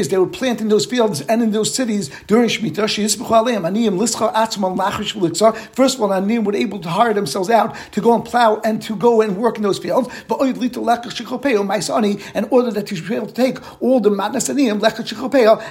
they 0.09 0.19
would 0.19 0.33
plant 0.33 0.61
in 0.61 0.69
those 0.69 0.87
fields 0.87 1.21
and 1.23 1.43
in 1.43 1.51
those 1.51 1.75
cities 1.75 2.11
during 2.27 2.49
Shemitah. 2.49 2.85
First 5.75 5.97
of 5.97 6.03
all, 6.03 6.09
Aniyim 6.11 6.45
were 6.45 6.55
able 6.55 6.79
to 6.81 6.89
hire 6.89 7.15
themselves 7.15 7.51
out 7.51 7.75
to 7.93 8.01
go 8.01 8.15
and 8.15 8.25
plow 8.25 8.61
and 8.65 8.83
to 8.83 8.97
go 8.97 9.21
and 9.21 9.37
work 9.37 9.57
in 9.57 9.63
those 9.63 9.79
fields. 9.79 10.09
In 10.77 12.45
order 12.51 12.71
that 12.71 12.91
you 12.91 12.97
should 12.97 13.09
be 13.09 13.15
able 13.15 13.27
to 13.27 13.33
take 13.33 13.83
all 13.83 14.01
the 14.01 14.11
matnas 14.11 14.49
aniyim 14.53 14.81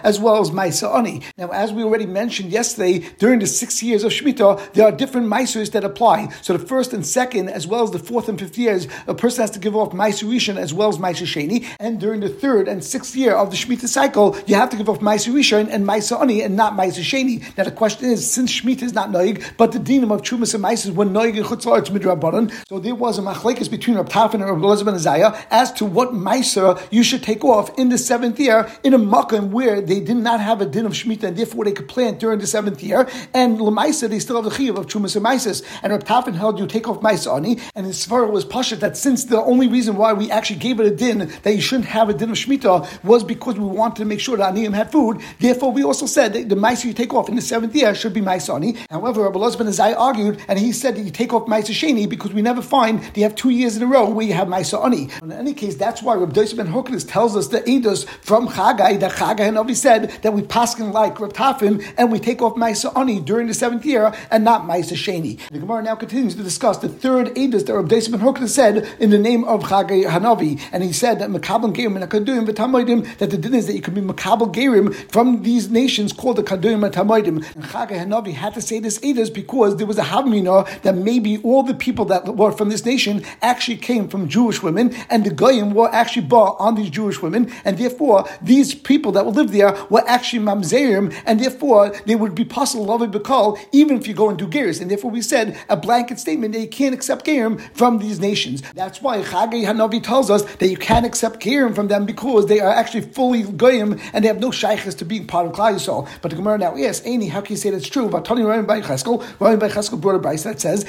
as 0.04 0.20
well 0.20 0.42
as 0.42 0.52
maisa 0.52 0.96
ani. 0.96 1.22
Now, 1.38 1.50
as 1.50 1.72
we 1.74 1.84
already 1.84 2.06
mentioned 2.06 2.52
yesterday, 2.52 3.00
during 3.20 3.40
the 3.40 3.48
six 3.48 3.82
years 3.84 4.04
of 4.04 4.12
Shemitah, 4.12 4.74
there 4.74 4.86
are 4.86 4.92
different 4.92 5.28
maisers 5.28 5.72
that 5.72 5.84
apply. 5.84 6.30
So 6.42 6.56
the 6.56 6.66
first 6.66 6.94
and 6.94 7.06
second, 7.06 7.50
as 7.50 7.68
well 7.68 7.84
as 7.84 7.92
the 7.92 8.00
fourth 8.00 8.30
and 8.30 8.40
fifth 8.40 8.58
years, 8.58 8.88
a 9.08 9.14
person 9.14 9.42
has 9.42 9.52
to 9.52 9.60
give 9.60 9.76
off 9.76 9.92
maiser 9.92 10.28
rishon 10.28 10.58
as 10.58 10.74
well 10.74 10.90
as 10.90 10.98
maiser 10.98 11.26
sheni. 11.26 11.66
And 11.80 12.00
during 12.00 12.22
the 12.22 12.30
third 12.30 12.68
and 12.68 12.84
sixth 12.84 13.16
year 13.16 13.36
of 13.36 13.52
the 13.52 13.58
Shemitah 13.58 13.88
cycle, 13.88 14.38
you 14.48 14.56
have 14.56 14.70
to 14.72 14.78
give 14.78 14.90
off 14.90 15.00
maiser 15.00 15.34
rishon 15.34 15.68
and 15.70 15.86
maiser 15.86 16.20
ani 16.20 16.42
and 16.42 16.56
not 16.56 16.74
maiser 16.74 17.04
sheni. 17.04 17.42
Now 17.58 17.64
the 17.66 17.72
question 17.72 18.10
is, 18.10 18.30
since 18.30 18.52
Shemitah 18.52 18.84
is 18.84 18.94
not 18.94 19.10
noig, 19.10 19.44
but 19.58 19.72
the 19.72 19.80
dinam 19.80 20.12
of 20.12 20.22
trumas 20.22 20.54
and 20.54 20.64
maisers 20.64 20.94
were 20.94 21.06
noig 21.06 21.38
and 21.38 21.46
chutzlar 21.46 21.82
midrabanan, 21.90 22.52
so 22.68 22.80
there 22.80 22.96
was 22.96 23.18
a 23.20 23.22
machlekes 23.22 23.70
between 23.70 23.98
Rab 23.98 24.10
Tafin 24.10 24.36
and 24.36 24.46
Rab 24.46 24.60
Elazar 24.60 24.84
Azariah 24.94 25.36
as 25.52 25.72
to 25.74 25.86
what 25.86 26.14
maiser 26.14 26.82
you 26.92 27.04
should 27.04 27.24
take 27.24 27.44
off 27.44 27.78
in 27.78 27.90
the 27.90 27.98
seventh 27.98 28.40
year 28.40 28.70
in 28.84 28.94
a 28.94 28.98
makkah 28.98 29.42
where 29.42 29.82
they 29.82 30.00
did 30.00 30.18
not 30.18 30.40
have 30.40 30.62
a 30.62 30.66
din 30.66 30.86
of 30.86 30.94
Shemitah 30.94 31.24
and 31.24 31.38
therefore 31.38 31.66
they 31.66 31.72
could 31.72 31.88
plant 31.88 32.20
during 32.20 32.40
the 32.40 32.48
seventh 32.48 32.82
year. 32.84 33.08
And 33.34 33.60
Lamaisa, 33.60 34.10
they 34.10 34.20
still 34.20 34.42
have 34.42 34.46
the 34.46 34.58
chiyuv 34.58 34.78
of 34.78 34.88
Chumas 34.88 35.16
and. 35.16 35.64
And 35.82 35.92
Rab 35.92 36.04
Tafin 36.04 36.36
held 36.36 36.60
you 36.60 36.68
take 36.68 36.88
off 36.88 37.02
Maisa 37.02 37.36
Ani. 37.36 37.60
And 37.76 37.86
his 37.86 38.06
Svara 38.06 38.30
was 38.30 38.46
Pashat 38.46 38.80
that 38.80 38.98
since 38.98 39.26
the 39.26 39.42
only 39.42 39.68
reason 39.68 39.96
why 39.96 40.14
we 40.14 40.30
actually 40.32 40.60
gave 40.60 40.80
it 40.80 40.86
a 40.86 40.96
din 40.96 41.32
that 41.44 41.54
you 41.54 41.62
shouldn't 41.62 41.88
have 41.90 42.10
a 42.10 42.14
din 42.14 42.30
of 42.30 42.36
Shemitah 42.38 43.04
was 43.04 43.24
because 43.24 43.58
we 43.58 43.66
wanted 43.66 43.98
to 43.98 44.06
make 44.06 44.20
sure 44.20 44.38
that 44.38 44.54
Aniyim 44.54 44.74
had 44.74 44.92
food. 44.92 45.22
Therefore, 45.40 45.72
we 45.72 45.84
also 45.84 46.06
said 46.06 46.34
that 46.34 46.50
the 46.50 46.56
Maisa 46.56 46.86
you 46.86 46.94
take 46.94 47.14
off 47.14 47.30
in 47.30 47.36
the 47.36 47.42
seventh 47.42 47.76
year 47.76 47.96
should 47.96 48.14
be 48.14 48.22
Maisa 48.22 48.56
Ani. 48.56 48.78
However, 48.90 49.24
Rabbi 49.24 49.40
Lozman 49.40 49.68
Azai 49.68 49.96
argued 49.98 50.42
and 50.48 50.60
he 50.60 50.72
said 50.72 50.96
that 50.96 51.02
you 51.02 51.12
take 51.12 51.34
off 51.34 51.48
Maisa 51.48 51.74
Sheni 51.74 52.08
because 52.10 52.34
we 52.34 52.42
never 52.42 52.62
find 52.62 53.02
that 53.02 53.18
you 53.18 53.24
have 53.24 53.36
two 53.36 53.50
years 53.50 53.78
in 53.78 53.84
a 53.84 53.88
row 53.88 54.10
where 54.10 54.26
you 54.26 54.34
have 54.34 54.48
Maisa 54.48 54.83
Ani. 54.84 55.10
In 55.22 55.32
any 55.32 55.54
case, 55.54 55.76
that's 55.76 56.02
why 56.02 56.16
Rabbi 56.16 56.34
Dosa 56.34 56.58
ben 56.58 56.68
Hokenis 56.68 57.08
tells 57.10 57.36
us 57.36 57.48
the 57.48 57.62
Eidos 57.62 58.08
from 58.22 58.48
Chagai 58.48 59.00
that 59.00 59.12
Chagai 59.14 59.48
and 59.48 59.58
Avi 59.58 59.74
said 59.74 60.12
that 60.22 60.34
we 60.34 60.42
paskin 60.42 60.92
like 60.92 61.20
Rav 61.20 61.34
Tafin 61.34 61.94
and 61.98 62.12
we 62.12 62.20
take 62.20 62.42
off 62.42 62.56
Maisa 62.56 62.96
Ani 62.98 63.20
during 63.20 63.48
the 63.48 63.54
seventh 63.54 63.86
year 63.86 64.14
and 64.30 64.44
not 64.44 64.64
Maisa 64.64 64.94
Sheni. 64.94 65.40
The 65.50 65.60
Gemara 65.60 65.84
now 65.84 65.96
continues 65.96 66.36
to 66.36 66.44
discuss 66.44 66.78
the 66.80 66.90
third 66.90 67.28
Eidos 67.36 67.66
that 67.66 67.74
Rav 67.74 67.86
Dosa 67.86 68.12
ben 68.12 68.20
Hokenis 68.20 68.50
said 68.50 68.88
in 69.00 69.10
the 69.10 69.20
name 69.20 69.44
of 69.46 69.64
Chagai 69.64 70.06
Hanavi, 70.06 70.62
and 70.72 70.84
he 70.84 70.92
said 70.92 71.20
that 71.20 71.30
Makabel 71.30 71.74
Gerim 71.74 71.96
and 71.96 72.10
Akaduim 72.10 72.46
v'Tamoidim 72.48 73.18
that 73.18 73.30
the 73.30 73.38
din 73.38 73.54
is 73.54 73.68
that 73.68 73.74
you 73.74 73.82
can 73.82 73.94
be 73.94 74.02
Makabel 74.02 74.54
Gerim 74.54 74.94
from 75.12 75.44
these 75.44 75.70
nations 75.70 76.12
called 76.12 76.36
the 76.36 76.44
Kaduim 76.44 76.84
and 76.86 76.94
Tamoidim. 76.94 77.38
And 77.56 77.64
Chagai 77.64 78.06
Hanavi 78.06 78.34
had 78.34 78.54
to 78.56 78.62
say 78.62 78.80
this 78.80 79.00
Eidos 79.00 79.34
because 79.34 79.78
there 79.78 79.88
was 79.88 79.98
a 79.98 80.04
Havmina 80.04 80.82
that 80.82 80.96
maybe 80.96 81.38
all 81.40 81.64
the 81.64 81.74
people 81.74 82.06
that 82.06 82.36
were 82.36 82.52
from 82.52 82.70
this 82.70 82.86
nation 82.86 83.24
actually 83.42 83.78
came 83.78 84.08
from 84.08 84.28
Jewish 84.28 84.62
women 84.62 84.73
women, 84.74 84.96
and 85.10 85.24
the 85.24 85.30
goyim 85.32 85.74
were 85.74 85.94
actually 85.94 86.26
bought 86.26 86.56
on 86.60 86.76
these 86.76 86.90
Jewish 86.90 87.22
women, 87.22 87.52
and 87.66 87.78
therefore 87.78 88.28
these 88.42 88.74
people 88.74 89.12
that 89.14 89.26
will 89.26 89.34
live 89.34 89.52
there 89.52 89.76
were 89.90 90.04
actually 90.08 90.44
mamzerim, 90.44 91.14
and 91.26 91.40
therefore 91.40 91.90
they 92.06 92.16
would 92.16 92.36
be 92.36 92.46
possible 92.46 92.86
love 92.86 93.02
bekal 93.12 93.60
even 93.72 93.98
if 93.98 94.08
you 94.08 94.14
go 94.14 94.30
and 94.30 94.38
do 94.38 94.48
gears. 94.48 94.80
And 94.80 94.90
therefore 94.90 95.12
we 95.12 95.22
said 95.22 95.58
a 95.70 95.78
blanket 95.78 96.20
statement 96.20 96.54
that 96.54 96.62
you 96.62 96.68
can't 96.68 96.94
accept 96.94 97.26
gerim 97.26 97.62
from 97.74 98.00
these 98.00 98.20
nations. 98.20 98.62
That's 98.74 99.02
why 99.02 99.22
Chagay 99.22 99.64
Hanavi 99.64 100.02
tells 100.02 100.30
us 100.30 100.44
that 100.56 100.68
you 100.68 100.78
can't 100.78 101.06
accept 101.06 101.42
gerim 101.42 101.76
from 101.76 101.88
them 101.88 102.06
because 102.06 102.48
they 102.48 102.60
are 102.60 102.74
actually 102.74 103.02
fully 103.02 103.44
goyim 103.44 104.00
and 104.14 104.24
they 104.24 104.28
have 104.28 104.40
no 104.40 104.52
shaykhs 104.52 104.96
to 104.96 105.06
being 105.06 105.28
part 105.28 105.48
of 105.48 105.54
Klal 105.54 105.74
Yisrael. 105.76 106.08
But 106.22 106.32
the 106.32 106.38
Gemara 106.38 106.58
now 106.58 106.78
asks, 106.78 107.06
Aini, 107.06 107.30
how 107.30 107.42
can 107.42 107.54
you 107.54 107.58
say 107.58 107.70
that's 107.70 107.88
true? 107.88 108.10
But 108.10 108.26
Tony 108.26 108.44
Ryan 108.44 108.66
by 108.66 108.82
Cheskel, 108.82 109.24
Ryan 109.40 109.60
by 109.60 109.70
Cheskel 109.70 110.00
brought 110.00 110.16
a 110.16 110.20
Bryce 110.20 110.44
that 110.44 110.62
says, 110.62 110.86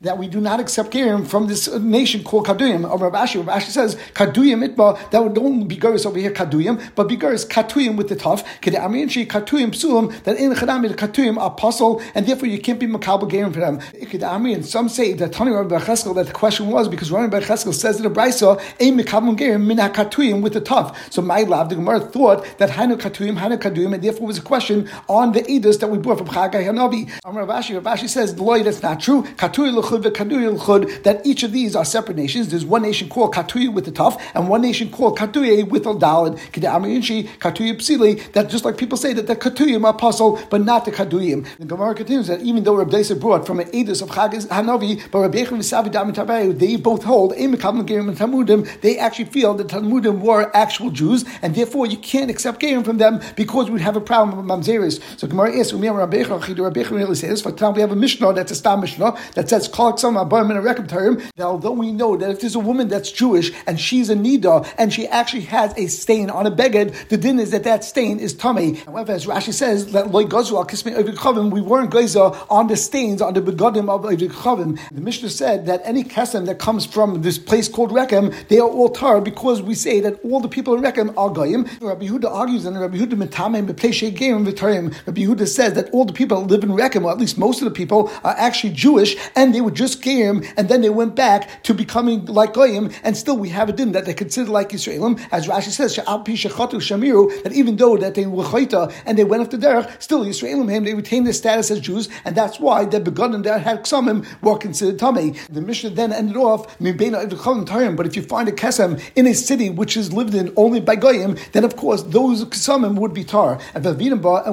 that 0.00 0.16
we 0.18 0.28
do 0.28 0.40
not 0.40 0.60
accept 0.60 0.92
gerim 0.92 1.26
from 1.26 1.46
this 1.46 1.68
nation 1.74 2.09
called 2.18 2.46
Kaduyim. 2.46 2.88
Or 2.90 2.98
Rav 2.98 3.12
Ashi, 3.12 3.44
Rav 3.44 3.60
Ashi 3.60 3.70
says, 3.70 3.96
Kaduyim 4.14 4.68
itba, 4.68 5.10
that 5.10 5.22
would 5.22 5.38
only 5.38 5.64
be 5.64 5.76
Guris 5.76 6.04
over 6.06 6.18
here, 6.18 6.32
Kaduyim, 6.32 6.90
but 6.94 7.08
be 7.08 7.16
Guris 7.16 7.46
Katuyim 7.46 7.96
with 7.96 8.08
the 8.08 8.16
tough, 8.16 8.44
Kedamri 8.60 9.02
and 9.02 9.12
Shi 9.12 9.26
Katuyim 9.26 9.70
Psulim, 9.70 10.22
that 10.24 10.36
in 10.36 10.52
Chadami 10.52 10.88
the 10.88 10.94
Katuyim 10.94 11.38
are 11.38 11.48
apostle, 11.48 12.02
and 12.14 12.26
therefore 12.26 12.48
you 12.48 12.60
can't 12.60 12.80
be 12.80 12.86
Makabal 12.86 13.30
gerim 13.30 13.52
for 13.52 13.60
them. 13.60 13.80
Kedamri, 13.80 14.54
and 14.54 14.66
some 14.66 14.88
say 14.88 15.12
that 15.12 15.38
Ryan 15.38 15.68
by 15.68 15.78
Cheskel, 15.78 16.14
that 16.14 16.26
the 16.26 16.32
question 16.32 16.68
was 16.68 16.88
because 16.88 17.10
by 17.10 17.40
Cheskel 17.40 17.72
says 17.72 17.96
in 17.98 18.02
the 18.02 18.10
Brisa, 18.10 18.60
Aim 18.80 18.98
Makabal 18.98 19.36
gerim 19.36 19.66
min 19.66 19.78
Katuyim 19.78 20.40
with 20.42 20.54
the 20.54 20.60
tough. 20.60 21.12
So 21.12 21.22
my 21.22 21.42
love, 21.42 21.68
the 21.68 21.76
Gemara 21.76 22.00
thought 22.00 22.46
that 22.58 22.70
Hanu 22.70 22.96
Katuyim, 22.96 23.36
Hanu 23.36 23.56
Kaduyim, 23.56 23.94
and 23.94 24.02
therefore 24.02 24.26
was 24.26 24.38
a 24.38 24.42
question 24.42 24.88
on 25.08 25.32
the 25.32 25.42
Edus 25.42 25.78
that 25.80 25.88
we 25.88 25.98
brought 25.98 26.18
from 26.18 26.28
Chagai 26.28 26.64
Hanavi. 26.64 27.10
Rav 27.24 27.48
Ashi, 27.48 27.74
Rav 27.74 27.98
Ashi 27.98 28.08
says, 28.08 28.34
the 28.34 28.42
lawyer 28.42 28.62
that's 28.62 28.82
not 28.82 29.00
true. 29.00 29.22
Katui 29.22 29.72
l'chud 29.72 30.02
v'kadui 30.02 30.52
l'chud, 30.56 31.02
that 31.02 31.24
each 31.26 31.42
of 31.42 31.52
these 31.52 31.76
are 31.76 31.84
separate 31.84 31.99
nations. 32.08 32.48
There's 32.48 32.64
one 32.64 32.82
nation 32.82 33.08
called 33.08 33.34
Katui 33.34 33.72
with 33.72 33.84
the 33.84 33.92
tough, 33.92 34.22
and 34.34 34.48
one 34.48 34.62
nation 34.62 34.90
called 34.90 35.18
Katui 35.18 35.68
with 35.68 35.84
the 35.84 35.94
dalad. 35.94 36.38
Kedamrinshi, 36.52 37.28
Katui 37.38 37.74
psili, 37.76 38.32
that 38.32 38.48
just 38.48 38.64
like 38.64 38.76
people 38.76 38.98
say 38.98 39.12
that 39.12 39.26
the 39.26 39.36
Katuyim 39.36 39.84
are 39.84 39.90
apostle, 39.90 40.40
but 40.50 40.62
not 40.64 40.84
the 40.84 40.92
Kaduyim. 40.92 41.46
The 41.58 41.66
Gemara 41.66 41.94
continues 41.94 42.26
that 42.28 42.40
even 42.42 42.64
though 42.64 42.74
Rabbi 42.74 42.90
Deisa 42.90 43.18
brought 43.18 43.46
from 43.46 43.60
an 43.60 43.68
Edus 43.70 44.02
of 44.02 44.10
Chagas 44.10 44.46
Hanavi, 44.48 45.10
but 45.10 45.20
Rabbi 45.20 45.44
V'Savi 45.44 45.92
Damitabayu, 45.92 46.58
they 46.58 46.76
both 46.76 47.04
hold, 47.04 47.32
Emekam 47.34 47.86
Gerim 47.86 48.08
and 48.08 48.16
Talmudim, 48.16 48.80
they 48.80 48.98
actually 48.98 49.26
feel 49.26 49.54
that 49.54 49.68
Talmudim 49.68 50.20
were 50.20 50.54
actual 50.56 50.90
Jews, 50.90 51.24
and 51.42 51.54
therefore 51.54 51.86
you 51.86 51.96
can't 51.96 52.30
accept 52.30 52.60
Gerim 52.60 52.84
from 52.84 52.98
them 52.98 53.20
because 53.36 53.70
we'd 53.70 53.82
have 53.82 53.96
a 53.96 54.00
problem 54.00 54.36
with 54.36 54.46
Mamzeris. 54.46 55.00
So 55.18 55.26
Gemara 55.26 55.58
asks, 55.58 55.72
Rabbi 55.72 56.22
Echim, 56.22 56.58
Rabbi 56.58 56.82
Echim 56.82 56.90
really 56.92 57.14
says, 57.14 57.42
for 57.42 57.50
example, 57.50 57.74
we 57.76 57.80
have 57.82 57.92
a 57.92 57.96
Mishnah 57.96 58.32
that's 58.32 58.52
a 58.52 58.54
Stam 58.54 58.80
Mishnah 58.80 59.16
that 59.34 59.48
says 59.48 59.68
Kalak 59.68 59.98
Abayim 59.98 60.50
a. 60.50 61.30
That 61.36 61.44
although 61.44 61.79
we 61.80 61.92
know 61.92 62.16
that 62.16 62.30
if 62.30 62.40
there's 62.40 62.54
a 62.54 62.60
woman 62.60 62.88
that's 62.88 63.10
Jewish 63.10 63.50
and 63.66 63.80
she's 63.80 64.10
a 64.10 64.14
Nida 64.14 64.70
and 64.76 64.92
she 64.92 65.08
actually 65.08 65.46
has 65.56 65.72
a 65.76 65.86
stain 65.86 66.28
on 66.28 66.46
a 66.46 66.50
beged, 66.50 67.08
the 67.08 67.16
din 67.16 67.40
is 67.40 67.50
that 67.50 67.64
that 67.64 67.84
stain 67.84 68.20
is 68.20 68.34
tummy. 68.34 68.74
However, 68.74 69.12
as 69.12 69.24
Rashi 69.24 69.52
says, 69.52 69.92
that 69.92 70.10
we 70.10 71.60
weren't 71.60 71.90
Geza 71.90 72.46
on 72.50 72.66
the 72.66 72.76
stains 72.76 73.22
on 73.22 73.34
the 73.34 73.40
begodim 73.40 73.88
of 73.88 74.04
Ovid 74.04 74.30
Chavim. 74.30 74.78
The 74.92 75.00
Mishnah 75.00 75.30
said 75.30 75.66
that 75.66 75.80
any 75.84 76.04
kesem 76.04 76.44
that 76.46 76.58
comes 76.58 76.84
from 76.84 77.22
this 77.22 77.38
place 77.38 77.68
called 77.68 77.90
Rekem, 77.90 78.34
they 78.48 78.58
are 78.58 78.68
all 78.68 78.90
tar 78.90 79.22
because 79.22 79.62
we 79.62 79.74
say 79.74 80.00
that 80.00 80.22
all 80.22 80.40
the 80.40 80.48
people 80.48 80.74
in 80.74 80.82
Rekem 80.82 81.16
are 81.16 81.30
Goyim. 81.30 81.66
Rabbi 81.80 82.08
Yehuda 82.08 82.30
argues 82.30 82.66
and 82.66 82.78
Rabbi 82.78 82.98
Vitarim. 82.98 85.06
Rabbi 85.06 85.20
Yehuda 85.22 85.48
says 85.48 85.72
that 85.74 85.90
all 85.92 86.04
the 86.04 86.12
people 86.12 86.42
that 86.42 86.52
live 86.52 86.62
in 86.62 86.70
Rekem, 86.70 87.04
or 87.04 87.10
at 87.10 87.18
least 87.18 87.38
most 87.38 87.62
of 87.62 87.64
the 87.64 87.70
people, 87.70 88.10
are 88.22 88.34
actually 88.36 88.74
Jewish 88.74 89.16
and 89.34 89.54
they 89.54 89.62
were 89.62 89.70
just 89.70 90.02
Gerim 90.02 90.46
and 90.56 90.68
then 90.68 90.82
they 90.82 90.90
went 90.90 91.16
back 91.16 91.62
to 91.62 91.69
becoming 91.74 92.24
like 92.26 92.54
Goyim 92.54 92.90
and 93.02 93.16
still 93.16 93.36
we 93.36 93.48
have 93.50 93.68
a 93.68 93.72
din 93.72 93.92
that 93.92 94.04
they 94.04 94.14
consider 94.14 94.50
like 94.50 94.70
Israelim. 94.70 95.20
As 95.32 95.46
Rashi 95.46 95.70
says, 95.70 95.96
Shamiru, 95.96 97.42
that 97.42 97.52
even 97.52 97.76
though 97.76 97.96
that 97.96 98.14
they 98.14 98.26
were 98.26 98.44
Chayta 98.44 98.92
and 99.06 99.18
they 99.18 99.24
went 99.24 99.42
off 99.42 99.50
the 99.50 99.58
derech, 99.58 100.02
still 100.02 100.24
Israelim, 100.24 100.70
him, 100.70 100.84
they 100.84 100.94
retained 100.94 101.26
their 101.26 101.32
status 101.32 101.70
as 101.70 101.80
Jews 101.80 102.08
and 102.24 102.36
that's 102.36 102.58
why 102.60 102.84
the 102.84 103.00
begotten 103.00 103.42
that 103.42 103.62
had 103.62 103.84
Ksamim 103.84 104.26
were 104.42 104.56
considered 104.58 104.98
Tamei. 104.98 105.36
The 105.48 105.60
Mishnah 105.60 105.90
then 105.90 106.12
ended 106.12 106.36
off, 106.36 106.66
but 106.78 108.06
if 108.06 108.16
you 108.16 108.22
find 108.22 108.48
a 108.48 108.52
Kesem 108.52 109.00
in 109.16 109.26
a 109.26 109.34
city 109.34 109.70
which 109.70 109.96
is 109.96 110.12
lived 110.12 110.34
in 110.34 110.52
only 110.56 110.80
by 110.80 110.96
Goyim, 110.96 111.36
then 111.52 111.64
of 111.64 111.76
course 111.76 112.02
those 112.02 112.44
Ksamim 112.44 112.96
would 112.96 113.14
be 113.14 113.24
tar. 113.24 113.58
And 113.74 113.84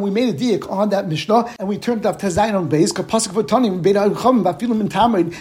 we 0.02 0.10
made 0.10 0.30
a 0.30 0.34
diak 0.34 0.70
on 0.70 0.90
that 0.90 1.08
Mishnah 1.08 1.56
and 1.60 1.68
we 1.68 1.78
turned 1.78 2.06
off 2.06 2.18
Tezayin 2.18 2.56
on 2.56 2.68
base, 2.68 2.92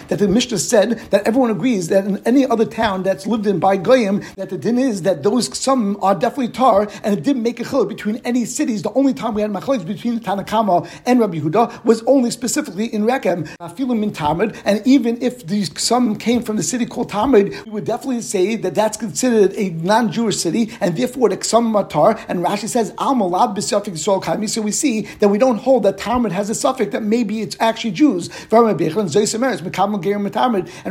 that 0.07 0.19
the 0.19 0.27
Mishnah 0.27 0.57
said 0.57 0.99
that 1.11 1.27
everyone 1.27 1.51
agrees 1.67 1.89
that 1.89 2.05
in 2.05 2.17
any 2.25 2.45
other 2.45 2.65
town 2.65 3.03
that's 3.03 3.27
lived 3.27 3.45
in 3.45 3.59
by 3.59 3.75
Goyim, 3.75 4.23
that 4.37 4.49
the 4.49 4.57
din 4.57 4.77
is 4.77 5.01
that 5.01 5.23
those 5.23 5.45
some 5.57 5.97
are 6.01 6.15
definitely 6.15 6.47
tar, 6.47 6.87
and 7.03 7.17
it 7.17 7.23
didn't 7.23 7.43
make 7.43 7.59
a 7.59 7.65
chil 7.65 7.83
between 7.83 8.21
any 8.23 8.45
cities. 8.45 8.83
The 8.83 8.93
only 8.93 9.13
time 9.13 9.33
we 9.33 9.41
had 9.41 9.51
machlokes 9.51 9.85
between 9.85 10.15
the 10.15 10.21
Tanakama 10.21 10.89
and 11.05 11.19
Rabbi 11.19 11.39
Huda 11.39 11.83
was 11.83 12.03
only 12.03 12.31
specifically 12.31 12.85
in 12.93 13.01
Rekem, 13.03 13.49
Afilim 13.57 14.01
in 14.01 14.11
Tamid, 14.11 14.57
and 14.63 14.81
even 14.87 15.21
if 15.21 15.45
these 15.45 15.69
some 15.81 16.15
came 16.15 16.41
from 16.41 16.55
the 16.55 16.63
city 16.63 16.85
called 16.85 17.11
Tamid, 17.11 17.65
we 17.65 17.71
would 17.71 17.83
definitely 17.85 18.21
say 18.21 18.55
that 18.55 18.73
that's 18.73 18.95
considered 18.95 19.53
a 19.57 19.71
non-Jewish 19.71 20.37
city, 20.37 20.71
and 20.79 20.95
therefore 20.95 21.27
the 21.27 21.43
some 21.43 21.75
are 21.75 21.85
tar. 21.85 22.17
And 22.29 22.39
Rashi 22.45 22.69
says 22.69 22.93
Al 22.97 23.15
Malad 23.15 23.57
b'Safik 23.57 23.93
Yisrael 23.93 24.23
Kaimi. 24.23 24.47
So 24.49 24.61
we 24.61 24.71
see 24.71 25.01
that 25.19 25.27
we 25.27 25.37
don't 25.37 25.57
hold 25.57 25.83
that 25.83 25.97
Talmud 25.97 26.31
has 26.31 26.49
a 26.49 26.55
suffix 26.55 26.93
that 26.93 27.03
maybe 27.03 27.41
it's 27.41 27.57
actually 27.59 27.91
Jews. 27.91 28.29
And 28.51 28.63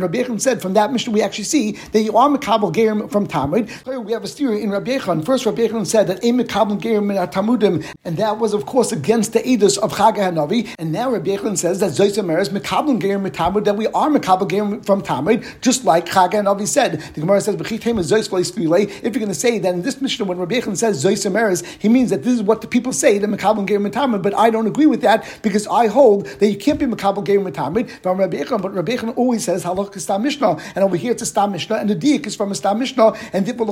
Rabbi 0.02 0.18
Yechon 0.22 0.40
said 0.40 0.60
from 0.66 0.74
that 0.74 0.92
Mishnah 0.92 1.12
we 1.12 1.22
actually 1.22 1.44
see 1.44 1.72
that 1.92 2.00
you 2.00 2.16
are 2.16 2.28
Mekabel 2.28 2.74
Gerim 2.74 3.08
from 3.08 3.28
Tamid. 3.28 3.70
We 4.04 4.10
have 4.10 4.24
a 4.24 4.26
theory 4.26 4.64
in 4.64 4.70
Rabbi 4.72 4.98
Yechon. 4.98 5.24
First, 5.24 5.46
Rabbi 5.46 5.68
Yechon 5.68 5.86
said 5.86 6.08
that 6.08 6.24
Ein 6.24 6.38
Mekabel 6.40 6.80
Gerim 6.80 7.08
in 7.08 7.28
Tamudim, 7.28 7.86
and 8.04 8.16
that 8.16 8.40
was 8.40 8.52
of 8.52 8.66
course 8.66 8.90
against 8.90 9.32
the 9.32 9.38
Edus 9.38 9.78
of 9.78 9.92
Chag 9.92 10.16
Hanavi. 10.16 10.74
And 10.76 10.90
now 10.90 11.08
Rabbi 11.12 11.36
Yechon 11.36 11.56
says 11.56 11.78
that 11.78 11.92
Zoysemeres 11.92 12.48
Mekabel 12.48 13.00
Gerim 13.00 13.30
Tamid 13.30 13.64
that 13.64 13.76
we 13.76 13.86
are 13.86 14.10
Mekabel 14.10 14.50
Gerim 14.50 14.84
from 14.84 15.02
Tamid, 15.02 15.60
just 15.60 15.84
like 15.84 16.06
Chag 16.06 16.32
Hanavi 16.32 16.66
said. 16.66 17.00
The 17.14 17.20
Gemara 17.20 17.40
says 17.40 17.54
If 17.54 17.68
you're 17.70 19.10
going 19.12 19.28
to 19.28 19.34
say 19.34 19.60
that 19.60 19.72
in 19.72 19.82
this 19.82 20.00
Mishnah 20.00 20.24
when 20.24 20.38
Rabbi 20.38 20.56
Yechon 20.56 20.76
says 20.76 21.04
Zoysemeres, 21.04 21.64
he 21.78 21.88
means 21.88 22.10
that 22.10 22.24
this 22.24 22.34
is 22.34 22.42
what 22.42 22.60
the 22.60 22.66
people 22.66 22.92
say 22.92 23.18
that 23.18 23.30
Mekabel 23.30 23.68
Gerim 23.68 23.88
Tamid, 23.88 24.20
but 24.20 24.34
I 24.34 24.50
don't 24.50 24.66
agree 24.66 24.86
with 24.86 25.02
that 25.02 25.24
because 25.42 25.68
I 25.68 25.86
hold 25.86 26.26
that 26.26 26.48
you 26.48 26.58
can't 26.58 26.80
be 26.80 26.86
Mekabel 26.86 27.24
Gerim 27.24 27.48
Tamid 27.52 27.88
from 28.02 28.18
Rabbi 28.18 28.38
Yechon, 28.38 28.60
but 28.60 28.74
Rabbi 28.74 28.96
Yechon 28.96 29.16
always 29.16 29.44
says 29.44 29.62
halach 29.62 29.94
is 29.94 30.02
stam 30.02 30.24
and 30.74 30.84
over 30.84 30.96
here 30.96 31.12
it's 31.12 31.22
a 31.22 31.26
stam 31.26 31.52
mishnah, 31.52 31.76
and 31.76 31.90
the 31.90 31.96
diak 31.96 32.26
is 32.26 32.36
from 32.36 32.52
a 32.52 32.54
stam 32.54 32.78
mishnah, 32.78 33.12
and 33.32 33.46
therefore 33.46 33.66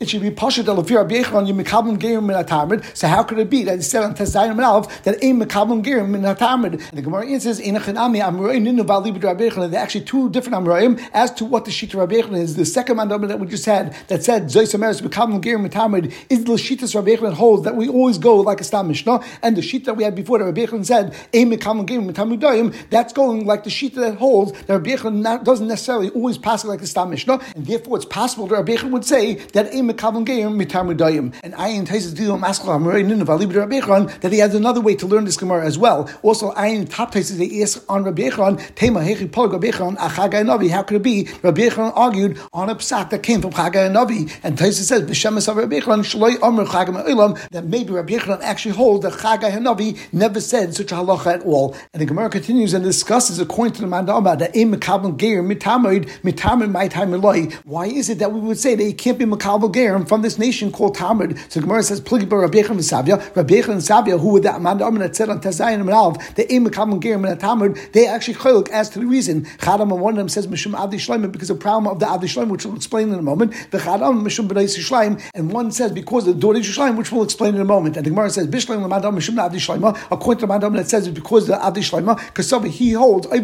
it 0.00 0.08
should 0.08 0.22
be 0.22 0.30
Rabbi 0.30 1.14
Yechon 1.22 1.46
you 1.46 1.54
mekablim 1.54 1.98
gerim 1.98 2.26
min. 2.26 2.82
So 2.94 3.08
how 3.08 3.22
could 3.22 3.38
it 3.38 3.50
be 3.50 3.64
that 3.64 3.76
he 3.76 3.82
said 3.82 4.02
on 4.02 4.14
Tezayim 4.14 4.60
Alf 4.62 5.02
that 5.04 5.22
aim 5.22 5.40
mekablim 5.40 5.84
gerim 5.84 6.10
min 6.10 6.22
atamid? 6.22 6.72
And 6.72 6.98
the 6.98 7.02
Gemara 7.02 7.26
answers 7.26 7.58
in 7.58 7.76
a 7.76 7.80
chenami 7.80 8.20
amroim 8.22 8.62
ninu 8.62 8.86
Yechon. 8.86 9.70
They're 9.70 9.80
actually 9.80 10.04
two 10.04 10.30
different 10.30 10.64
amroim 10.64 11.00
as 11.12 11.30
to 11.34 11.44
what 11.44 11.64
the 11.64 11.70
shita 11.70 11.94
Rabbi 11.94 12.16
Yechon 12.16 12.36
is. 12.36 12.56
The 12.56 12.64
second 12.64 12.96
mandam 12.96 13.28
that 13.28 13.40
we 13.40 13.46
just 13.46 13.66
had 13.66 13.94
that 14.08 14.22
said 14.22 14.44
zoyis 14.44 14.74
ameris 14.74 15.02
mekablim 15.02 15.40
gerim 15.40 15.62
min 15.62 15.70
atamid 15.70 16.12
is 16.28 16.44
the 16.44 16.52
shitas 16.52 16.94
Rabbi 16.94 17.16
Yechon 17.16 17.34
holds 17.34 17.64
that 17.64 17.76
we 17.76 17.88
always 17.88 18.18
go 18.18 18.36
like 18.36 18.60
a 18.60 18.64
stam 18.64 18.88
mishnah, 18.88 19.20
and 19.42 19.56
the 19.56 19.62
shita 19.62 19.84
that 19.86 19.94
we 19.94 20.04
had 20.04 20.14
before 20.14 20.38
that 20.38 20.44
Rabbi 20.44 20.82
said 20.82 21.14
aim 21.32 21.50
mekablim 21.50 21.86
gerim 21.86 22.06
min 22.06 22.14
atamid 22.14 22.90
that's 22.90 23.12
going 23.12 23.46
like 23.46 23.64
the 23.64 23.70
shita 23.70 23.96
that 23.96 24.16
holds 24.16 24.52
that 24.62 24.72
Rabbi 24.72 24.96
doesn't 25.42 25.68
necessarily 25.68 26.09
always 26.10 26.38
pass 26.38 26.64
like 26.64 26.80
the 26.80 26.86
Stam 26.86 27.10
Mishnah, 27.10 27.40
and 27.54 27.66
therefore 27.66 27.96
it's 27.96 28.06
possible 28.06 28.46
that 28.46 28.56
Rabbi 28.56 28.82
would 28.88 29.04
say 29.04 29.34
that 29.52 29.66
a 29.66 29.78
mekavim 29.78 30.26
geim 30.26 30.60
mitar 30.60 30.84
mudayim. 30.84 31.34
And 31.42 31.54
Ayin 31.54 31.86
Taisus 31.86 32.12
Dilo 32.12 32.38
Maskal 32.38 32.78
Amoray 32.78 33.04
Ninu 33.04 33.24
Valib 33.24 33.54
Rabbi 33.54 33.80
that 34.20 34.32
he 34.32 34.38
has 34.38 34.54
another 34.54 34.80
way 34.80 34.94
to 34.96 35.06
learn 35.06 35.24
this 35.24 35.36
Gemara 35.36 35.64
as 35.64 35.78
well. 35.78 36.10
Also, 36.22 36.52
Ayin 36.52 36.88
Top 36.88 37.12
Taisus 37.12 37.38
they 37.38 37.62
ask 37.62 37.82
on 37.88 38.04
Rabbi 38.04 38.28
Yechon 38.28 38.58
Hechi 38.76 39.30
Pol 39.30 39.48
Rabbi 39.48 39.70
Navi. 39.70 40.70
How 40.70 40.82
could 40.82 40.96
it 40.96 41.02
be 41.02 41.28
Rabbi 41.42 41.62
Yechon 41.62 41.92
argued 41.94 42.38
on 42.52 42.70
a 42.70 42.74
psak 42.74 43.10
that 43.10 43.22
came 43.22 43.40
from 43.40 43.52
Chagai 43.52 43.90
Navi? 43.90 44.32
And 44.42 44.56
Taisus 44.56 44.84
says 44.84 45.02
B'Shemes 45.02 45.48
of 45.48 45.56
Rabbi 45.56 45.80
Yechon 45.80 46.00
Shaloi 46.00 46.40
Omer 46.42 46.64
Chagai 46.64 46.88
Ma'ilam 46.88 47.50
that 47.50 47.66
maybe 47.66 47.92
Rabbi 47.92 48.14
Yechon 48.14 48.40
actually 48.42 48.74
holds 48.74 49.04
that 49.04 49.12
Chagai 49.14 49.52
Navi 49.52 49.98
never 50.12 50.40
said 50.40 50.74
such 50.74 50.92
a 50.92 50.96
halacha 50.96 51.34
at 51.34 51.42
all. 51.44 51.76
And 51.92 52.00
the 52.00 52.06
Gemara 52.06 52.30
continues 52.30 52.74
and 52.74 52.84
discusses 52.84 53.38
according 53.38 53.74
to 53.74 53.80
the 53.82 53.86
Mandama 53.86 54.38
that 54.38 54.54
a 54.56 54.64
mekavim 54.64 55.16
geir 55.16 55.42
mitamid 55.42 55.99
time 56.06 57.52
Why 57.64 57.86
is 57.86 58.08
it 58.08 58.18
that 58.18 58.32
we 58.32 58.40
would 58.40 58.58
say 58.58 58.74
that 58.74 58.82
he 58.82 58.92
can't 58.92 59.18
be 59.18 59.24
makabel 59.24 59.72
gerim 59.72 60.08
from 60.08 60.22
this 60.22 60.38
nation 60.38 60.72
called 60.72 60.96
Tamid? 60.96 61.38
So 61.50 61.60
Gemara 61.60 61.82
says 61.82 62.00
Pligibar 62.00 62.42
Rabbi 62.42 62.58
Yechon 62.58 62.78
Savia, 62.78 63.18
Rabbi 63.36 63.54
Yechon 63.54 63.70
and 63.70 63.80
Savia, 63.80 64.18
who 64.20 64.32
were 64.32 64.40
the 64.40 64.54
Amanda 64.54 64.90
that 64.98 65.16
said 65.16 65.28
on 65.28 65.40
Tazayin 65.40 65.80
and 65.80 65.90
Alv, 65.90 66.16
the 66.34 66.44
a 66.52 66.58
mekavim 66.58 67.00
gerim 67.00 67.30
and 67.30 67.40
Tamid, 67.40 67.92
they 67.92 68.06
actually 68.06 68.34
chaylik 68.34 68.68
as 68.70 68.90
to 68.90 68.98
the 68.98 69.06
reason. 69.06 69.44
Chadam 69.58 69.96
one 69.98 70.14
of 70.14 70.18
them 70.18 70.28
says 70.28 70.46
Mishum 70.46 70.78
Adi 70.78 70.96
Shleim 70.96 71.30
because 71.30 71.50
of 71.50 71.58
the 71.58 71.62
problem 71.62 71.86
of 71.86 71.98
the 72.00 72.06
Adi 72.06 72.26
Shleim, 72.26 72.48
which 72.48 72.64
we'll 72.64 72.76
explain 72.76 73.12
in 73.12 73.18
a 73.18 73.22
moment. 73.22 73.52
The 73.70 73.78
Chadam 73.78 74.22
Mishum 74.22 74.48
B'nai 74.48 74.64
Shleim, 74.64 75.22
and 75.34 75.52
one 75.52 75.72
says 75.72 75.92
because 75.92 76.26
of 76.26 76.34
the 76.34 76.40
Dori 76.40 76.60
Shleim, 76.60 76.96
which 76.96 77.12
we'll 77.12 77.24
explain 77.24 77.54
in 77.54 77.60
a 77.60 77.64
moment. 77.64 77.96
And 77.96 78.06
the 78.06 78.10
Gemara 78.10 78.30
says 78.30 78.46
Bishleim 78.46 78.86
Lamadam 78.86 79.14
Mishum 79.16 79.40
Adi 79.42 79.58
Shleim, 79.58 79.98
according 80.10 80.40
to 80.40 80.46
the 80.46 80.52
Madam 80.52 80.74
that 80.74 80.88
says 80.88 81.06
it's 81.06 81.18
because 81.18 81.44
of 81.44 81.58
the 81.58 81.64
Adi 81.64 81.80
Shleim, 81.80 82.16
because 82.26 82.50
he 82.74 82.92
holds 82.92 83.26
that 83.28 83.40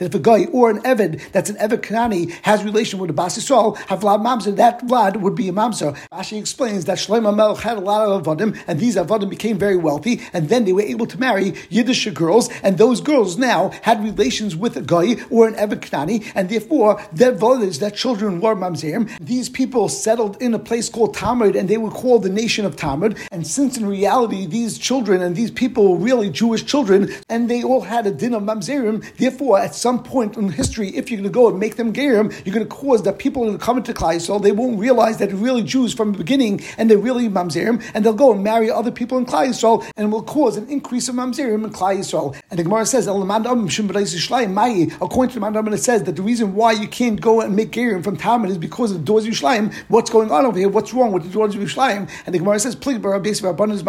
if 0.00 0.14
a 0.14 0.18
guy 0.18 0.44
or 0.52 0.65
or 0.66 0.70
an 0.70 0.82
Evid 0.82 1.30
that's 1.32 1.48
an 1.48 1.56
Evid 1.56 1.78
Kanani 1.78 2.32
has 2.42 2.64
relation 2.64 2.98
with 2.98 3.10
a 3.10 3.12
Bas 3.12 3.38
Yisrael, 3.38 3.76
have 3.88 4.00
Vlad 4.00 4.22
Mamzer, 4.22 4.56
that 4.56 4.86
Vlad 4.86 5.20
would 5.20 5.34
be 5.34 5.48
a 5.48 5.52
Mamzer. 5.52 5.96
Rashi 6.12 6.38
explains 6.38 6.84
that 6.86 6.98
Shlomo 6.98 7.34
Melech 7.34 7.62
had 7.62 7.78
a 7.78 7.80
lot 7.80 8.08
of 8.08 8.24
Avadim, 8.24 8.58
and 8.66 8.80
these 8.80 8.96
Avadim 8.96 9.30
became 9.30 9.58
very 9.58 9.76
wealthy, 9.76 10.20
and 10.32 10.48
then 10.48 10.64
they 10.64 10.72
were 10.72 10.82
able 10.82 11.06
to 11.06 11.18
marry 11.18 11.54
Yiddish 11.70 12.06
girls, 12.10 12.48
and 12.62 12.78
those 12.78 13.00
girls 13.00 13.38
now 13.38 13.70
had 13.82 14.02
relations 14.02 14.56
with 14.56 14.76
a 14.76 14.82
guy 14.82 15.16
or 15.30 15.46
an 15.46 15.54
Evid 15.54 15.80
Kanani, 15.80 16.30
and 16.34 16.48
therefore 16.48 17.00
their 17.12 17.32
village, 17.32 17.78
their 17.78 17.90
children 17.90 18.40
were 18.40 18.56
Mamzerim. 18.56 19.16
These 19.20 19.48
people 19.48 19.88
settled 19.88 20.40
in 20.42 20.52
a 20.52 20.58
place 20.58 20.88
called 20.88 21.14
Talmud, 21.14 21.54
and 21.54 21.68
they 21.68 21.78
were 21.78 21.90
called 21.90 22.24
the 22.24 22.28
nation 22.28 22.64
of 22.64 22.76
Talmud. 22.76 23.16
And 23.30 23.46
since 23.46 23.76
in 23.76 23.86
reality 23.86 24.46
these 24.46 24.78
children 24.78 25.22
and 25.22 25.36
these 25.36 25.50
people 25.50 25.92
were 25.92 26.04
really 26.04 26.30
Jewish 26.30 26.64
children, 26.64 27.10
and 27.28 27.48
they 27.48 27.62
all 27.62 27.82
had 27.82 28.06
a 28.06 28.10
din 28.10 28.34
of 28.34 28.42
Mamzerim, 28.42 29.04
therefore 29.16 29.60
at 29.60 29.74
some 29.74 30.02
point 30.02 30.36
in 30.36 30.45
history, 30.48 30.88
if 30.96 31.10
you're 31.10 31.18
going 31.18 31.28
to 31.28 31.34
go 31.34 31.48
and 31.48 31.58
make 31.58 31.76
them 31.76 31.92
Gerim, 31.92 32.32
you're 32.44 32.54
going 32.54 32.66
to 32.66 32.74
cause 32.74 33.02
that 33.02 33.18
people 33.18 33.42
are 33.42 33.46
going 33.46 33.58
to 33.58 33.64
come 33.64 33.76
into 33.78 33.92
Klai, 33.92 34.20
so 34.20 34.38
they 34.38 34.52
won't 34.52 34.78
realize 34.78 35.18
that 35.18 35.28
they're 35.28 35.36
really 35.36 35.62
Jews 35.62 35.94
from 35.94 36.12
the 36.12 36.18
beginning, 36.18 36.60
and 36.78 36.90
they're 36.90 36.98
really 36.98 37.28
Mamzerim, 37.28 37.82
and 37.94 38.04
they'll 38.04 38.12
go 38.12 38.32
and 38.32 38.44
marry 38.44 38.70
other 38.70 38.90
people 38.90 39.18
in 39.18 39.26
Klai 39.26 39.48
Yisrael, 39.48 39.84
and 39.96 40.12
will 40.12 40.22
cause 40.22 40.56
an 40.56 40.68
increase 40.68 41.08
of 41.08 41.14
Mamzerim 41.14 41.64
in 41.64 41.70
Klai 41.70 41.98
Yisrael. 41.98 42.36
And 42.50 42.58
the 42.58 42.64
Gemara 42.64 42.86
says, 42.86 43.06
according 43.06 43.28
to 43.28 45.40
the 45.40 45.46
Mandam, 45.46 45.72
it 45.72 45.78
says 45.78 46.02
that 46.04 46.16
the 46.16 46.22
reason 46.22 46.54
why 46.54 46.72
you 46.72 46.88
can't 46.88 47.20
go 47.20 47.40
and 47.40 47.56
make 47.56 47.72
Gerim 47.72 48.04
from 48.04 48.16
Talmud 48.16 48.50
is 48.50 48.58
because 48.58 48.90
of 48.90 48.98
the 48.98 49.04
doors 49.04 49.26
of 49.26 49.32
Yishlayim. 49.32 49.72
What's 49.88 50.10
going 50.10 50.30
on 50.30 50.46
over 50.46 50.58
here? 50.58 50.68
What's 50.68 50.94
wrong 50.94 51.12
with 51.12 51.24
the 51.24 51.30
doors 51.30 51.54
of 51.54 51.60
Yishlayim? 51.60 52.08
And 52.26 52.34
the 52.34 52.38
Gemara 52.38 52.60
says, 52.60 52.76
between 52.76 53.02
Rabbi 53.02 53.30
Yisrael 53.30 53.56
Rabbanan 53.56 53.86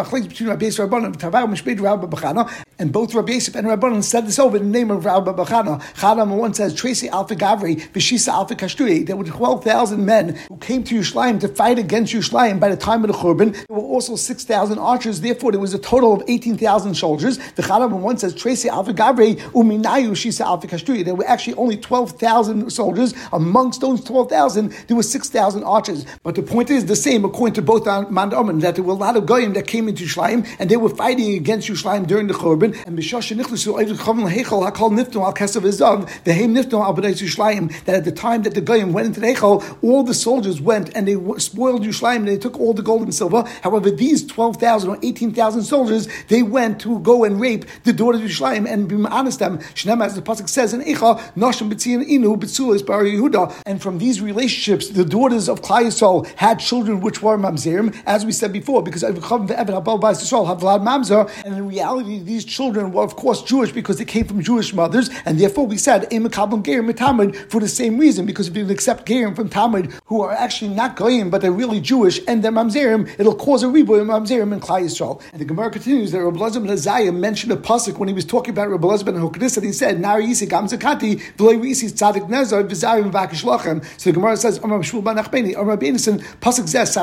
and 2.80 2.92
both 2.92 3.14
Rabbi 3.14 3.32
Yosef 3.32 3.56
and 3.56 3.66
Rabbanan 3.66 4.04
said 4.04 4.26
this 4.26 4.38
over 4.38 4.56
in 4.56 4.70
the 4.70 4.78
name 4.78 4.90
of 4.90 5.04
Rabbi 5.04 5.32
Bachana. 5.32 5.80
Chadam 5.94 6.30
one 6.48 6.54
says, 6.54 6.74
Tracy 6.74 7.10
Alpha 7.10 7.36
Gavri, 7.36 7.76
Vishisa 7.92 8.28
Alpha 8.28 8.54
Kashtui. 8.54 9.06
There 9.06 9.16
were 9.16 9.24
12,000 9.24 10.02
men 10.02 10.34
who 10.48 10.56
came 10.56 10.82
to 10.84 10.94
Yishlayim 10.94 11.38
to 11.40 11.48
fight 11.48 11.78
against 11.78 12.14
Yishlayim 12.14 12.58
by 12.58 12.70
the 12.70 12.76
time 12.76 13.04
of 13.04 13.08
the 13.08 13.16
Churban. 13.18 13.52
There 13.52 13.76
were 13.76 13.82
also 13.82 14.16
6,000 14.16 14.78
archers, 14.78 15.20
therefore 15.20 15.52
there 15.52 15.60
was 15.60 15.74
a 15.74 15.78
total 15.78 16.14
of 16.14 16.22
18,000 16.26 16.94
soldiers. 16.94 17.36
The 17.56 17.62
Chadam 17.62 17.90
one 18.00 18.16
says, 18.16 18.34
Tracy 18.34 18.70
Alpha 18.70 18.94
Gavri, 18.94 19.36
Uminayu 19.52 20.12
Shisa 20.12 20.46
Alpha 20.46 20.66
Kashtui. 20.66 21.04
There 21.04 21.14
were 21.14 21.26
actually 21.26 21.52
only 21.54 21.76
12,000 21.76 22.70
soldiers. 22.70 23.12
Amongst 23.34 23.82
those 23.82 24.02
12,000, 24.04 24.70
there 24.86 24.96
were 24.96 25.02
6,000 25.02 25.62
archers. 25.64 26.06
But 26.22 26.34
the 26.34 26.42
point 26.42 26.70
is 26.70 26.86
the 26.86 26.96
same 26.96 27.26
according 27.26 27.56
to 27.56 27.62
both 27.62 27.84
Mand 28.10 28.32
that 28.62 28.76
there 28.76 28.84
were 28.84 28.92
a 28.92 28.96
lot 28.96 29.18
of 29.18 29.26
Goyim 29.26 29.52
that 29.52 29.66
came 29.66 29.86
into 29.86 30.04
Yishlayim 30.04 30.48
and 30.58 30.70
they 30.70 30.78
were 30.78 30.88
fighting 30.88 31.34
against 31.34 31.68
Yishlayim 31.68 32.06
during 32.06 32.26
the 32.26 32.32
Churban. 32.32 32.74
And 32.86 32.98
Bishash 32.98 33.36
Nichlisu 33.36 33.74
Chavan 33.98 34.32
Hechel 34.32 34.66
Hakol 34.66 34.92
Nifnu 34.92 35.22
Al 35.22 35.34
Kesav 35.34 35.62
Izav 35.62 36.08
the 36.24 36.32
Al 36.38 36.92
That 36.92 37.94
at 37.94 38.04
the 38.04 38.12
time 38.12 38.42
that 38.42 38.54
the 38.54 38.60
Goyim 38.60 38.92
went 38.92 39.06
into 39.06 39.20
the 39.20 39.26
Hechel, 39.28 39.78
all 39.82 40.02
the 40.02 40.14
soldiers 40.14 40.60
went 40.60 40.94
and 40.94 41.06
they 41.08 41.14
spoiled 41.38 41.82
Yishlayim 41.82 42.16
and 42.16 42.28
they 42.28 42.38
took 42.38 42.58
all 42.58 42.74
the 42.74 42.82
gold 42.82 43.02
and 43.02 43.14
silver. 43.14 43.44
However, 43.62 43.90
these 43.90 44.26
twelve 44.26 44.56
thousand 44.56 44.90
or 44.90 44.98
eighteen 45.02 45.32
thousand 45.32 45.62
soldiers 45.62 46.08
they 46.28 46.42
went 46.42 46.80
to 46.80 46.98
go 47.00 47.24
and 47.24 47.40
rape 47.40 47.64
the 47.84 47.92
daughters 47.92 48.20
of 48.20 48.28
Yishlayim 48.28 48.70
and 48.70 48.88
be 48.88 48.96
honest 49.06 49.38
them. 49.38 49.58
Shnem 49.58 50.04
as 50.04 50.14
the 50.14 50.22
pasuk 50.22 50.48
says 50.48 50.74
in 50.74 50.82
Echa 50.82 51.18
Nashim 51.34 51.70
B'tzion 51.70 52.08
Inu 52.08 52.38
B'tzulis 52.38 52.84
Bar 52.84 53.04
Yehuda. 53.04 53.62
And 53.66 53.80
from 53.82 53.98
these 53.98 54.20
relationships, 54.20 54.88
the 54.88 55.04
daughters 55.04 55.48
of 55.48 55.62
Klai 55.62 55.88
had 56.36 56.60
children 56.60 57.00
which 57.00 57.22
were 57.22 57.38
mamzerim, 57.38 57.96
as 58.06 58.24
we 58.26 58.32
said 58.32 58.52
before, 58.52 58.82
because 58.82 59.02
have 59.02 59.16
Vlad 59.16 60.82
Mamzer, 60.82 61.30
and 61.44 61.54
in 61.54 61.68
reality, 61.68 62.18
these 62.18 62.44
children 62.44 62.92
were, 62.92 63.02
of 63.02 63.16
course, 63.16 63.42
Jewish 63.42 63.72
because 63.72 63.98
they 63.98 64.04
came 64.04 64.24
from 64.24 64.42
Jewish 64.42 64.72
mothers, 64.72 65.10
and 65.24 65.38
therefore 65.38 65.66
we 65.66 65.76
said, 65.76 66.12
Imakablum 66.28 66.62
Gerim 66.62 66.94
Talmud 66.94 67.36
for 67.50 67.60
the 67.60 67.68
same 67.68 67.98
reason, 67.98 68.26
because 68.26 68.48
if 68.48 68.56
you 68.56 68.68
accept 68.70 69.06
Gerim 69.06 69.34
from 69.34 69.48
Talmud, 69.48 69.92
who 70.06 70.22
are 70.22 70.32
actually 70.32 70.74
not 70.74 70.96
Goyim, 70.96 71.30
but 71.30 71.40
they're 71.40 71.52
really 71.52 71.80
Jewish, 71.80 72.20
and 72.26 72.42
they're 72.42 72.52
Mamzerim, 72.52 73.08
it'll 73.18 73.34
cause 73.34 73.62
a 73.62 73.66
reboot 73.66 74.00
of 74.00 74.06
Mamzerim 74.06 74.52
in 74.52 74.60
Klai 74.60 74.82
Yisrael. 74.82 75.22
And 75.32 75.40
the 75.40 75.44
Gemara 75.44 75.70
continues 75.70 76.12
that 76.12 76.22
Rabbi 76.22 76.38
Lazar 76.38 76.60
ben 76.60 76.70
Azariah 76.70 77.12
mentioned 77.12 77.52
a 77.52 77.56
pasuk 77.56 77.98
when 77.98 78.08
he 78.08 78.14
was 78.14 78.24
talking 78.24 78.50
about 78.50 78.70
Rabbi 78.70 78.86
Lazar 78.86 79.04
ben 79.04 79.14
Hokdis, 79.14 79.56
and 79.56 79.66
he 79.66 79.72
said, 79.72 80.00
Nari 80.00 80.26
Yisi 80.26 80.48
Gam 80.48 80.66
Zakati, 80.66 81.20
V'lei 81.36 81.60
Yisi 81.60 81.90
Tzadik 81.90 82.28
Nezar, 82.28 82.68
V'zarim 82.68 83.10
V'akish 83.12 83.44
Lachem. 83.44 83.84
So 84.00 84.10
the 84.10 84.14
Gemara 84.14 84.36
says, 84.36 84.58
Amar 84.58 84.80
Shmuel 84.80 85.04
ben 85.04 85.16
Achbeni, 85.16 85.58
Amar 85.58 85.76
Benison, 85.76 86.20
pasuk 86.40 86.66
Zes, 86.66 86.94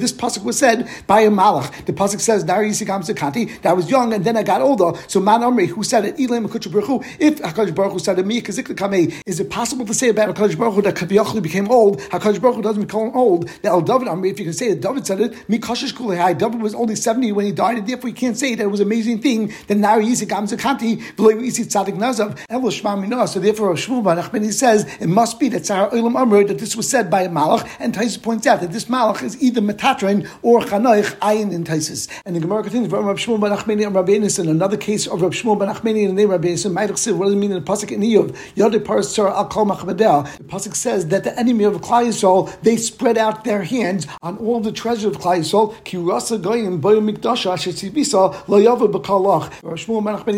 this 0.00 0.12
pasuk 0.12 0.44
was 0.44 0.58
said 0.58 0.88
by 1.06 1.20
a 1.20 1.30
malach. 1.30 1.84
The 1.86 1.92
pasuk 1.92 2.20
says, 2.20 2.44
Nari 2.44 2.70
Yisi 2.70 2.86
Gam 2.86 3.02
Zakati, 3.02 3.60
that 3.62 3.70
I 3.70 3.72
was 3.72 3.90
young, 3.90 4.12
and 4.12 4.24
then 4.24 4.36
I 4.36 4.42
got 4.42 4.60
older. 4.60 4.92
So 5.08 5.20
Man 5.20 5.40
Amri, 5.40 5.66
who 5.68 5.82
said 5.82 6.04
it, 6.04 6.20
Elam 6.20 6.46
Baruch 6.46 7.04
if 7.18 7.40
HaKadosh 7.40 7.74
Baruch 7.74 7.92
Hu 7.92 7.98
said 7.98 8.18
it, 8.18 8.26
is 8.48 9.40
it 9.40 9.50
possible 9.50 9.86
to 9.86 9.94
say 9.94 10.08
about 10.08 10.34
HaKadosh 10.34 10.58
Baruch 10.58 10.74
Hu 10.74 10.82
that 10.82 10.94
Kaviyachli 10.94 11.42
became 11.42 11.70
old, 11.70 12.00
HaKadosh 12.00 12.40
Baruch 12.40 12.56
Hu 12.56 12.62
doesn't 12.62 12.82
become 12.82 13.10
old, 13.14 13.48
that 13.62 13.68
El 13.70 13.80
David 13.80 14.08
Amri, 14.08 14.30
if 14.30 14.38
you 14.38 14.44
can 14.44 14.54
say 14.54 14.70
that 14.70 14.80
David 14.80 15.06
said 15.06 15.20
it, 15.20 15.32
Mikashish 15.48 15.92
Kulei, 15.94 16.36
David 16.36 16.60
was 16.60 16.74
only 16.74 16.96
70 16.96 17.32
when 17.32 17.46
he 17.46 17.52
died, 17.52 17.78
and 17.78 17.86
therefore 17.86 18.08
you 18.08 18.14
can't 18.14 18.36
say 18.36 18.54
that 18.54 18.62
it 18.62 18.70
was 18.70 18.80
an 18.80 18.86
amazing 18.86 19.20
thing, 19.20 19.52
that 19.66 19.76
now 19.76 19.98
Yisi 19.98 20.28
Gam 20.28 20.46
Zakati, 20.46 21.00
V'loi 21.16 21.34
Yisi 21.40 21.64
Tzadik 21.64 21.96
Nazav, 21.96 22.38
El 22.48 22.60
Shma 22.62 22.96
Minah. 23.02 23.28
So 23.28 23.40
therefore, 23.40 23.74
Shmuel 23.74 24.02
Banachmeni 24.02 24.52
says 24.52 24.84
it 25.00 25.08
must 25.08 25.38
be 25.40 25.48
that 25.50 25.66
Sarah 25.66 25.94
Elam 25.94 26.14
Amri, 26.14 26.46
that 26.48 26.58
this 26.58 26.76
was 26.76 26.88
said 26.88 27.10
by 27.10 27.22
a 27.22 27.28
Malach, 27.28 27.68
and 27.78 27.94
Taisus 27.94 28.22
points 28.22 28.46
out 28.46 28.60
that 28.60 28.72
this 28.72 28.86
Malach 28.86 29.22
is 29.22 29.42
either 29.42 29.60
Metatrin 29.60 30.28
or 30.42 30.60
Chanoich 30.60 31.16
Ayin 31.18 31.52
in 31.52 31.64
Taisus. 31.64 32.08
And 32.24 32.36
the 32.36 32.40
Gemara 32.40 32.62
continues, 32.62 32.90
Rabbi 32.90 33.12
Shmuel 33.14 33.38
Banachmeni 33.38 33.86
and 33.86 33.94
Rabbi 33.94 34.14
in 34.14 34.48
another 34.48 34.76
case 34.76 35.06
of 35.06 35.20
Rabbi 35.22 35.34
Shmuel 35.34 35.58
Banachmeni 35.58 36.02
in 36.02 36.14
the 36.14 36.22
name 36.22 36.30
Rabbi 36.30 36.48
Enis, 36.48 36.64
what 36.74 36.86
does 36.86 37.06
it 37.06 37.36
mean 37.36 37.52
in 37.52 37.62
the 37.62 37.70
Pasuk 37.70 37.90
in 37.90 38.00
Iyov? 38.00 38.33
Al. 38.56 38.70
The 38.70 40.44
Pasuk 40.46 40.74
says 40.74 41.08
that 41.08 41.24
the 41.24 41.38
enemy 41.38 41.64
of 41.64 41.74
Klai 41.80 42.06
Yisrael, 42.06 42.60
they 42.62 42.76
spread 42.76 43.18
out 43.18 43.44
their 43.44 43.62
hands 43.62 44.06
on 44.22 44.36
all 44.38 44.60
the 44.60 44.72
treasure 44.72 45.08
of 45.08 45.18
Klai 45.18 45.38
Yisrael, 45.40 45.74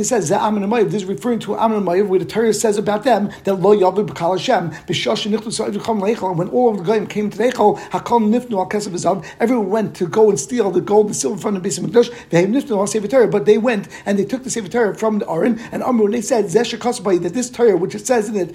says, 0.04 0.28
that 0.28 0.90
This 0.90 1.02
is 1.02 1.04
referring 1.04 1.38
to 1.40 1.56
Amin 1.56 2.08
where 2.08 2.18
the 2.18 2.24
Torah 2.24 2.52
says 2.52 2.78
about 2.78 3.04
them 3.04 3.30
that 3.44 3.54
Lo 3.54 3.76
Yava 3.76 4.06
B'Kal 4.06 4.38
Hashem, 4.38 4.70
Leichel, 6.06 6.36
when 6.36 6.48
all 6.48 6.70
of 6.70 6.78
the 6.78 6.84
Goyim 6.84 7.06
came 7.06 7.30
to 7.30 7.38
Leichel, 7.38 7.78
Hakol 7.90 8.20
Nifnu 8.20 8.52
Al 8.52 8.66
Zav, 8.66 9.24
everyone 9.40 9.70
went 9.70 9.96
to 9.96 10.06
go 10.06 10.28
and 10.30 10.38
steal 10.38 10.70
the 10.70 10.80
gold 10.80 11.06
and 11.06 11.16
silver 11.16 11.40
from 11.40 11.54
the 11.54 11.60
base 11.60 11.78
of 11.78 11.84
Mikdash, 11.84 12.12
they 12.30 12.46
Nifnu 12.46 12.76
Al 12.76 12.86
Sefer 12.86 13.26
but 13.26 13.46
they 13.46 13.58
went 13.58 13.88
and 14.04 14.18
they 14.18 14.24
took 14.24 14.44
the 14.44 14.50
Sefer 14.50 14.68
Torah 14.68 14.94
from 14.94 15.18
the 15.18 15.28
Aron, 15.28 15.58
and 15.72 15.82
Amru, 15.82 16.10
they 16.10 16.20
said, 16.20 16.46
Zesha 16.46 16.76
that 17.22 17.34
this 17.34 17.50
Torah, 17.50 17.76
which 17.86 17.94
it 17.94 18.06
says 18.06 18.28
in 18.28 18.36
it, 18.36 18.52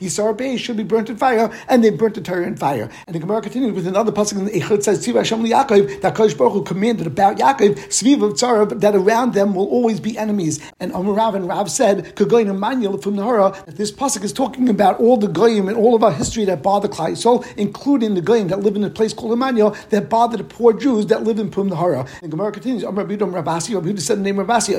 Yisar 0.00 0.58
should 0.58 0.76
be 0.76 0.82
burnt 0.82 1.08
in 1.10 1.16
fire, 1.16 1.50
and 1.68 1.84
they 1.84 1.90
burnt 1.90 2.14
the 2.16 2.20
Torah 2.20 2.44
in 2.44 2.56
fire. 2.56 2.90
And 3.06 3.14
the 3.14 3.20
Gemara 3.20 3.40
continued 3.40 3.74
with 3.74 3.86
another 3.86 4.10
passage 4.10 4.38
in 4.38 4.48
Echad 4.48 4.82
says, 4.82 5.06
Hashem 5.06 5.44
Yaakov, 5.44 6.00
that 6.00 6.14
Kosh 6.16 6.34
Baruch 6.34 6.52
Hu 6.52 6.64
commanded 6.64 7.06
about 7.06 7.38
Yaakov, 7.38 7.76
Sviv 7.88 8.24
of 8.24 8.32
Tzara, 8.34 8.80
that 8.80 8.96
around 8.96 9.34
them 9.34 9.54
will 9.54 9.68
always 9.68 10.00
be 10.00 10.18
enemies. 10.18 10.60
And 10.80 10.92
Amr 10.92 11.12
Rav 11.12 11.36
and 11.36 11.46
Rav 11.46 11.70
said, 11.70 12.16
Kagoyin 12.16 12.48
Emmanuel 12.48 12.98
from 12.98 13.14
Nahara, 13.14 13.64
that 13.66 13.76
this 13.76 13.92
pasuk 13.92 14.24
is 14.24 14.32
talking 14.32 14.68
about 14.68 14.98
all 14.98 15.16
the 15.16 15.28
Goyim 15.28 15.68
and 15.68 15.76
all 15.76 15.94
of 15.94 16.02
our 16.02 16.12
history 16.12 16.44
that 16.46 16.62
bother 16.62 16.88
Klai, 16.88 17.16
so 17.16 17.44
including 17.56 18.14
the 18.14 18.20
Goyim 18.20 18.48
that 18.48 18.60
live 18.60 18.74
in 18.74 18.82
a 18.82 18.90
place 18.90 19.12
called 19.12 19.32
Emmanuel, 19.32 19.76
that 19.90 20.08
bother 20.08 20.36
the 20.36 20.44
poor 20.44 20.72
Jews 20.72 21.06
that 21.06 21.22
live 21.22 21.38
in 21.38 21.50
Pum 21.50 21.70
Nahara. 21.70 22.08
And 22.22 22.30
Gemara 22.30 22.50
continues, 22.50 22.82
Amr 22.82 23.04
Abidom 23.04 23.32
Rabasi, 23.32 23.74
Rabbi 23.74 23.94
said 24.00 24.18
the 24.18 24.22
name 24.22 24.36
Rabasi, 24.36 24.70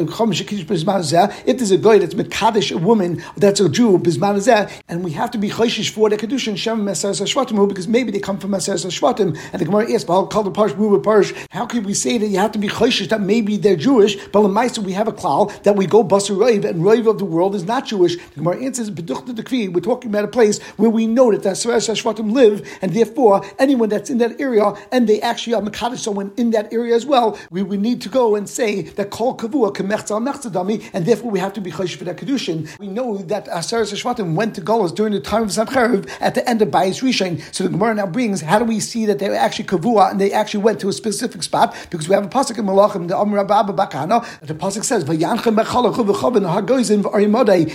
if 1.46 1.58
there's 1.58 1.72
a 1.72 1.78
guy 1.78 1.98
that's 1.98 2.14
A 2.41 2.75
woman 2.75 3.23
that's 3.38 3.60
a 3.60 3.69
Jew, 3.69 3.97
and 3.97 5.04
we 5.04 5.12
have 5.12 5.30
to 5.30 5.38
be 5.38 5.47
chayshish 5.47 5.91
for 5.91 6.10
the 6.10 6.17
Kedushin, 6.17 6.58
Shem 6.58 6.84
Meseres 6.84 7.21
HaShvatim, 7.21 7.67
because 7.67 7.88
maybe 7.88 8.12
they 8.12 8.19
come 8.19 8.39
from 8.39 8.49
Meseres 8.49 8.84
HaShvatim, 8.84 9.38
and 9.54 9.62
the 9.62 9.65
Gemara 9.65 9.93
asks, 9.93 10.06
call 10.06 10.25
the 10.25 10.49
Parsh, 10.49 10.75
Ruba 10.75 11.08
Parsh, 11.08 11.36
how 11.51 11.67
can 11.67 11.84
we 11.84 11.93
say 11.93 12.17
that 12.17 12.25
you 12.25 12.39
have 12.39 12.51
to 12.54 12.58
be 12.58 12.67
chayshish 12.67 13.10
that 13.10 13.21
maybe 13.21 13.58
they're 13.58 13.75
Jewish, 13.75 14.17
but 14.30 14.43
in 14.43 14.49
Maisa 14.49 14.80
we 14.80 14.91
have 14.93 15.08
a 15.08 15.12
klal 15.12 15.51
that 15.62 15.75
we 15.75 15.86
go 15.86 16.04
Basar 16.04 16.36
Raiv, 16.36 16.65
and 16.65 16.82
Raiv 16.82 17.08
of 17.08 17.19
the 17.19 17.25
world 17.25 17.54
is 17.54 17.63
not 17.63 17.86
Jewish. 17.86 18.15
The 18.15 18.38
Gemara 18.38 18.63
answers, 18.63 18.89
we're 18.89 19.80
talking 19.80 20.10
about 20.10 20.25
a 20.25 20.27
place 20.27 20.60
where 20.77 20.89
we 20.89 21.06
know 21.06 21.32
that 21.32 21.43
the 21.43 21.49
Meseres 21.49 21.89
HaShvatim 21.91 22.32
live, 22.32 22.67
and 22.82 22.91
therefore 22.91 23.45
anyone 23.60 23.89
that's 23.89 24.10
in 24.10 24.17
that 24.17 24.41
area, 24.41 24.73
and 24.91 25.08
they 25.08 25.21
actually 25.21 25.54
are 25.54 25.62
Mekadesh 25.62 25.99
someone 25.99 26.32
in 26.38 26.49
that 26.49 26.73
area 26.73 26.95
as 26.95 27.06
well, 27.06 27.38
we 27.51 27.62
would 27.62 27.82
need 27.82 28.01
to 28.01 28.10
go 28.10 28.36
and 28.36 28.49
say 28.49 28.82
that 28.82 29.12
Kol 29.12 29.38
Kavua 29.38 29.71
Kemechza 29.75 30.19
Mechzadami, 30.19 30.89
and 30.91 31.06
therefore 31.06 31.30
we 31.30 31.38
have 31.38 31.54
to 31.54 31.62
be 31.62 31.69
chayish 31.71 31.95
for 31.95 32.04
that 32.06 32.17
kedushin. 32.17 32.31
We 32.80 32.88
know 32.88 33.17
that 33.17 33.48
Aseres 33.48 33.91
Hashvatim 33.91 34.36
went 34.36 34.56
to 34.56 34.62
Golos 34.62 34.96
during 34.96 35.12
the 35.12 35.20
time 35.20 35.44
of 35.44 35.50
Sancherev 35.50 36.10
at 36.22 36.34
the 36.34 36.48
end 36.48 36.62
of 36.62 36.70
Bayis 36.70 37.02
Rishon. 37.02 37.41
So 37.54 37.65
the 37.65 37.70
Gemara 37.70 37.96
now 37.96 38.06
brings, 38.06 38.39
how 38.39 38.60
do 38.60 38.65
we 38.65 38.80
see 38.80 39.06
that 39.06 39.20
they 39.20 39.28
were 39.28 39.36
actually 39.36 39.65
kavua 39.65 40.12
and 40.12 40.22
they 40.22 40.32
actually 40.32 40.63
went 40.63 40.80
to 40.80 40.88
a 40.88 40.94
specific 40.94 41.44
spot? 41.44 41.76
Because 41.89 42.08
we 42.08 42.15
have 42.15 42.26
a 42.26 42.30
pasuk 42.30 42.58
in 42.58 42.65
Malachim, 42.65 43.10
the 43.10 43.17
Amr 43.17 43.39
Abba 43.39 43.74
Bakana, 43.74 44.26
the 44.39 44.54
pasuk 44.54 44.86
says, 44.86 45.04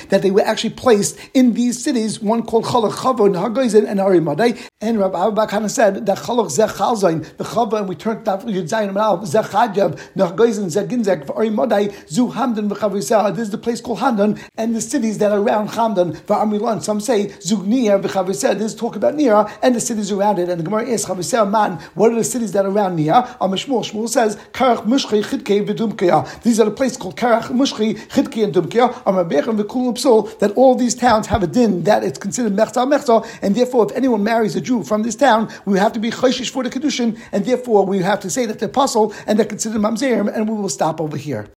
that 0.08 0.22
they 0.22 0.30
were 0.30 0.40
actually 0.40 0.70
placed 0.70 1.18
in 1.34 1.52
these 1.52 1.82
cities, 1.82 2.22
one 2.22 2.42
called 2.42 2.64
Chalach 2.64 2.92
Chavo 2.92 3.26
and 3.26 3.34
Hagoizin 3.34 3.86
and 3.86 4.00
Arimadai. 4.00 4.58
And 4.80 4.98
Rabbi 4.98 5.26
Abba 5.26 5.46
Bakana 5.46 5.68
said 5.68 6.06
that 6.06 6.18
Chalach 6.18 6.50
Zech 6.50 6.70
Chalzain, 6.70 7.36
the 7.36 7.44
Chava, 7.44 7.80
and 7.80 7.88
we 7.88 7.94
turned 7.94 8.24
that 8.24 8.40
Yudzayin 8.40 8.94
Mal, 8.94 9.26
Zech 9.26 9.46
Hadjab, 9.46 9.98
Nagoizin 10.14 10.70
Zeginzek, 10.70 11.26
Arimadai, 11.26 12.08
Zu 12.08 12.28
Hamdan 12.28 12.68
this 12.76 13.38
is 13.40 13.50
the 13.50 13.58
place 13.58 13.80
called 13.80 13.98
Handan, 13.98 14.35
And 14.56 14.74
the 14.74 14.80
cities 14.80 15.18
that 15.18 15.32
are 15.32 15.40
around 15.40 15.68
Chamdan. 15.68 16.16
Va'amilan, 16.22 16.82
some 16.82 17.00
say 17.00 17.26
Zugnir 17.26 18.02
v'Chaviseh. 18.02 18.58
This 18.58 18.72
is 18.72 18.74
talk 18.74 18.96
about 18.96 19.14
Nira 19.14 19.50
and 19.62 19.74
the 19.74 19.80
cities 19.80 20.10
around 20.12 20.38
it. 20.38 20.48
And 20.48 20.60
the 20.60 20.64
Gemara 20.64 20.90
asks 20.90 21.08
Chaviseh 21.08 21.50
Man, 21.50 21.78
what 21.94 22.12
are 22.12 22.16
the 22.16 22.24
cities 22.24 22.52
that 22.52 22.64
are 22.64 22.70
around 22.70 22.98
Nira? 22.98 23.36
Am 23.40 23.50
Shmuel. 23.50 24.08
Says 24.08 24.36
Karach 24.52 24.84
Mushchi 24.84 25.22
Chidkei 25.24 25.66
v'Dumkaya. 25.66 26.42
These 26.42 26.60
are 26.60 26.64
the 26.64 26.70
places 26.70 26.96
called 26.96 27.16
Karach 27.16 27.44
Mushchi 27.44 27.98
Chidkei 28.08 28.44
and 28.44 28.54
Dumkaya. 28.54 29.02
Am 29.06 29.14
Rabbeichem 29.14 29.60
v'Kulim 29.60 29.94
Psul. 29.94 30.38
That 30.38 30.52
all 30.52 30.74
these 30.74 30.94
towns 30.94 31.26
have 31.26 31.42
a 31.42 31.46
din 31.46 31.82
that 31.84 32.04
it's 32.04 32.18
considered 32.18 32.54
Mechta 32.54 32.86
Mechta, 32.86 33.26
and 33.42 33.54
therefore, 33.54 33.86
if 33.90 33.96
anyone 33.96 34.22
marries 34.22 34.56
a 34.56 34.60
Jew 34.60 34.82
from 34.82 35.02
this 35.02 35.16
town, 35.16 35.50
we 35.64 35.78
have 35.78 35.92
to 35.92 36.00
be 36.00 36.10
chayshish 36.10 36.50
for 36.50 36.62
the 36.62 36.70
kedushin, 36.70 37.18
and 37.32 37.44
therefore 37.44 37.84
we 37.84 37.98
have 37.98 38.20
to 38.20 38.30
say 38.30 38.46
that 38.46 38.58
they're 38.58 38.68
apostle 38.68 39.14
and 39.26 39.38
they're 39.38 39.46
considered 39.46 39.80
mamzerim, 39.80 40.32
and 40.32 40.48
we 40.48 40.54
will 40.54 40.68
stop 40.68 41.00
over 41.00 41.16
here. 41.16 41.46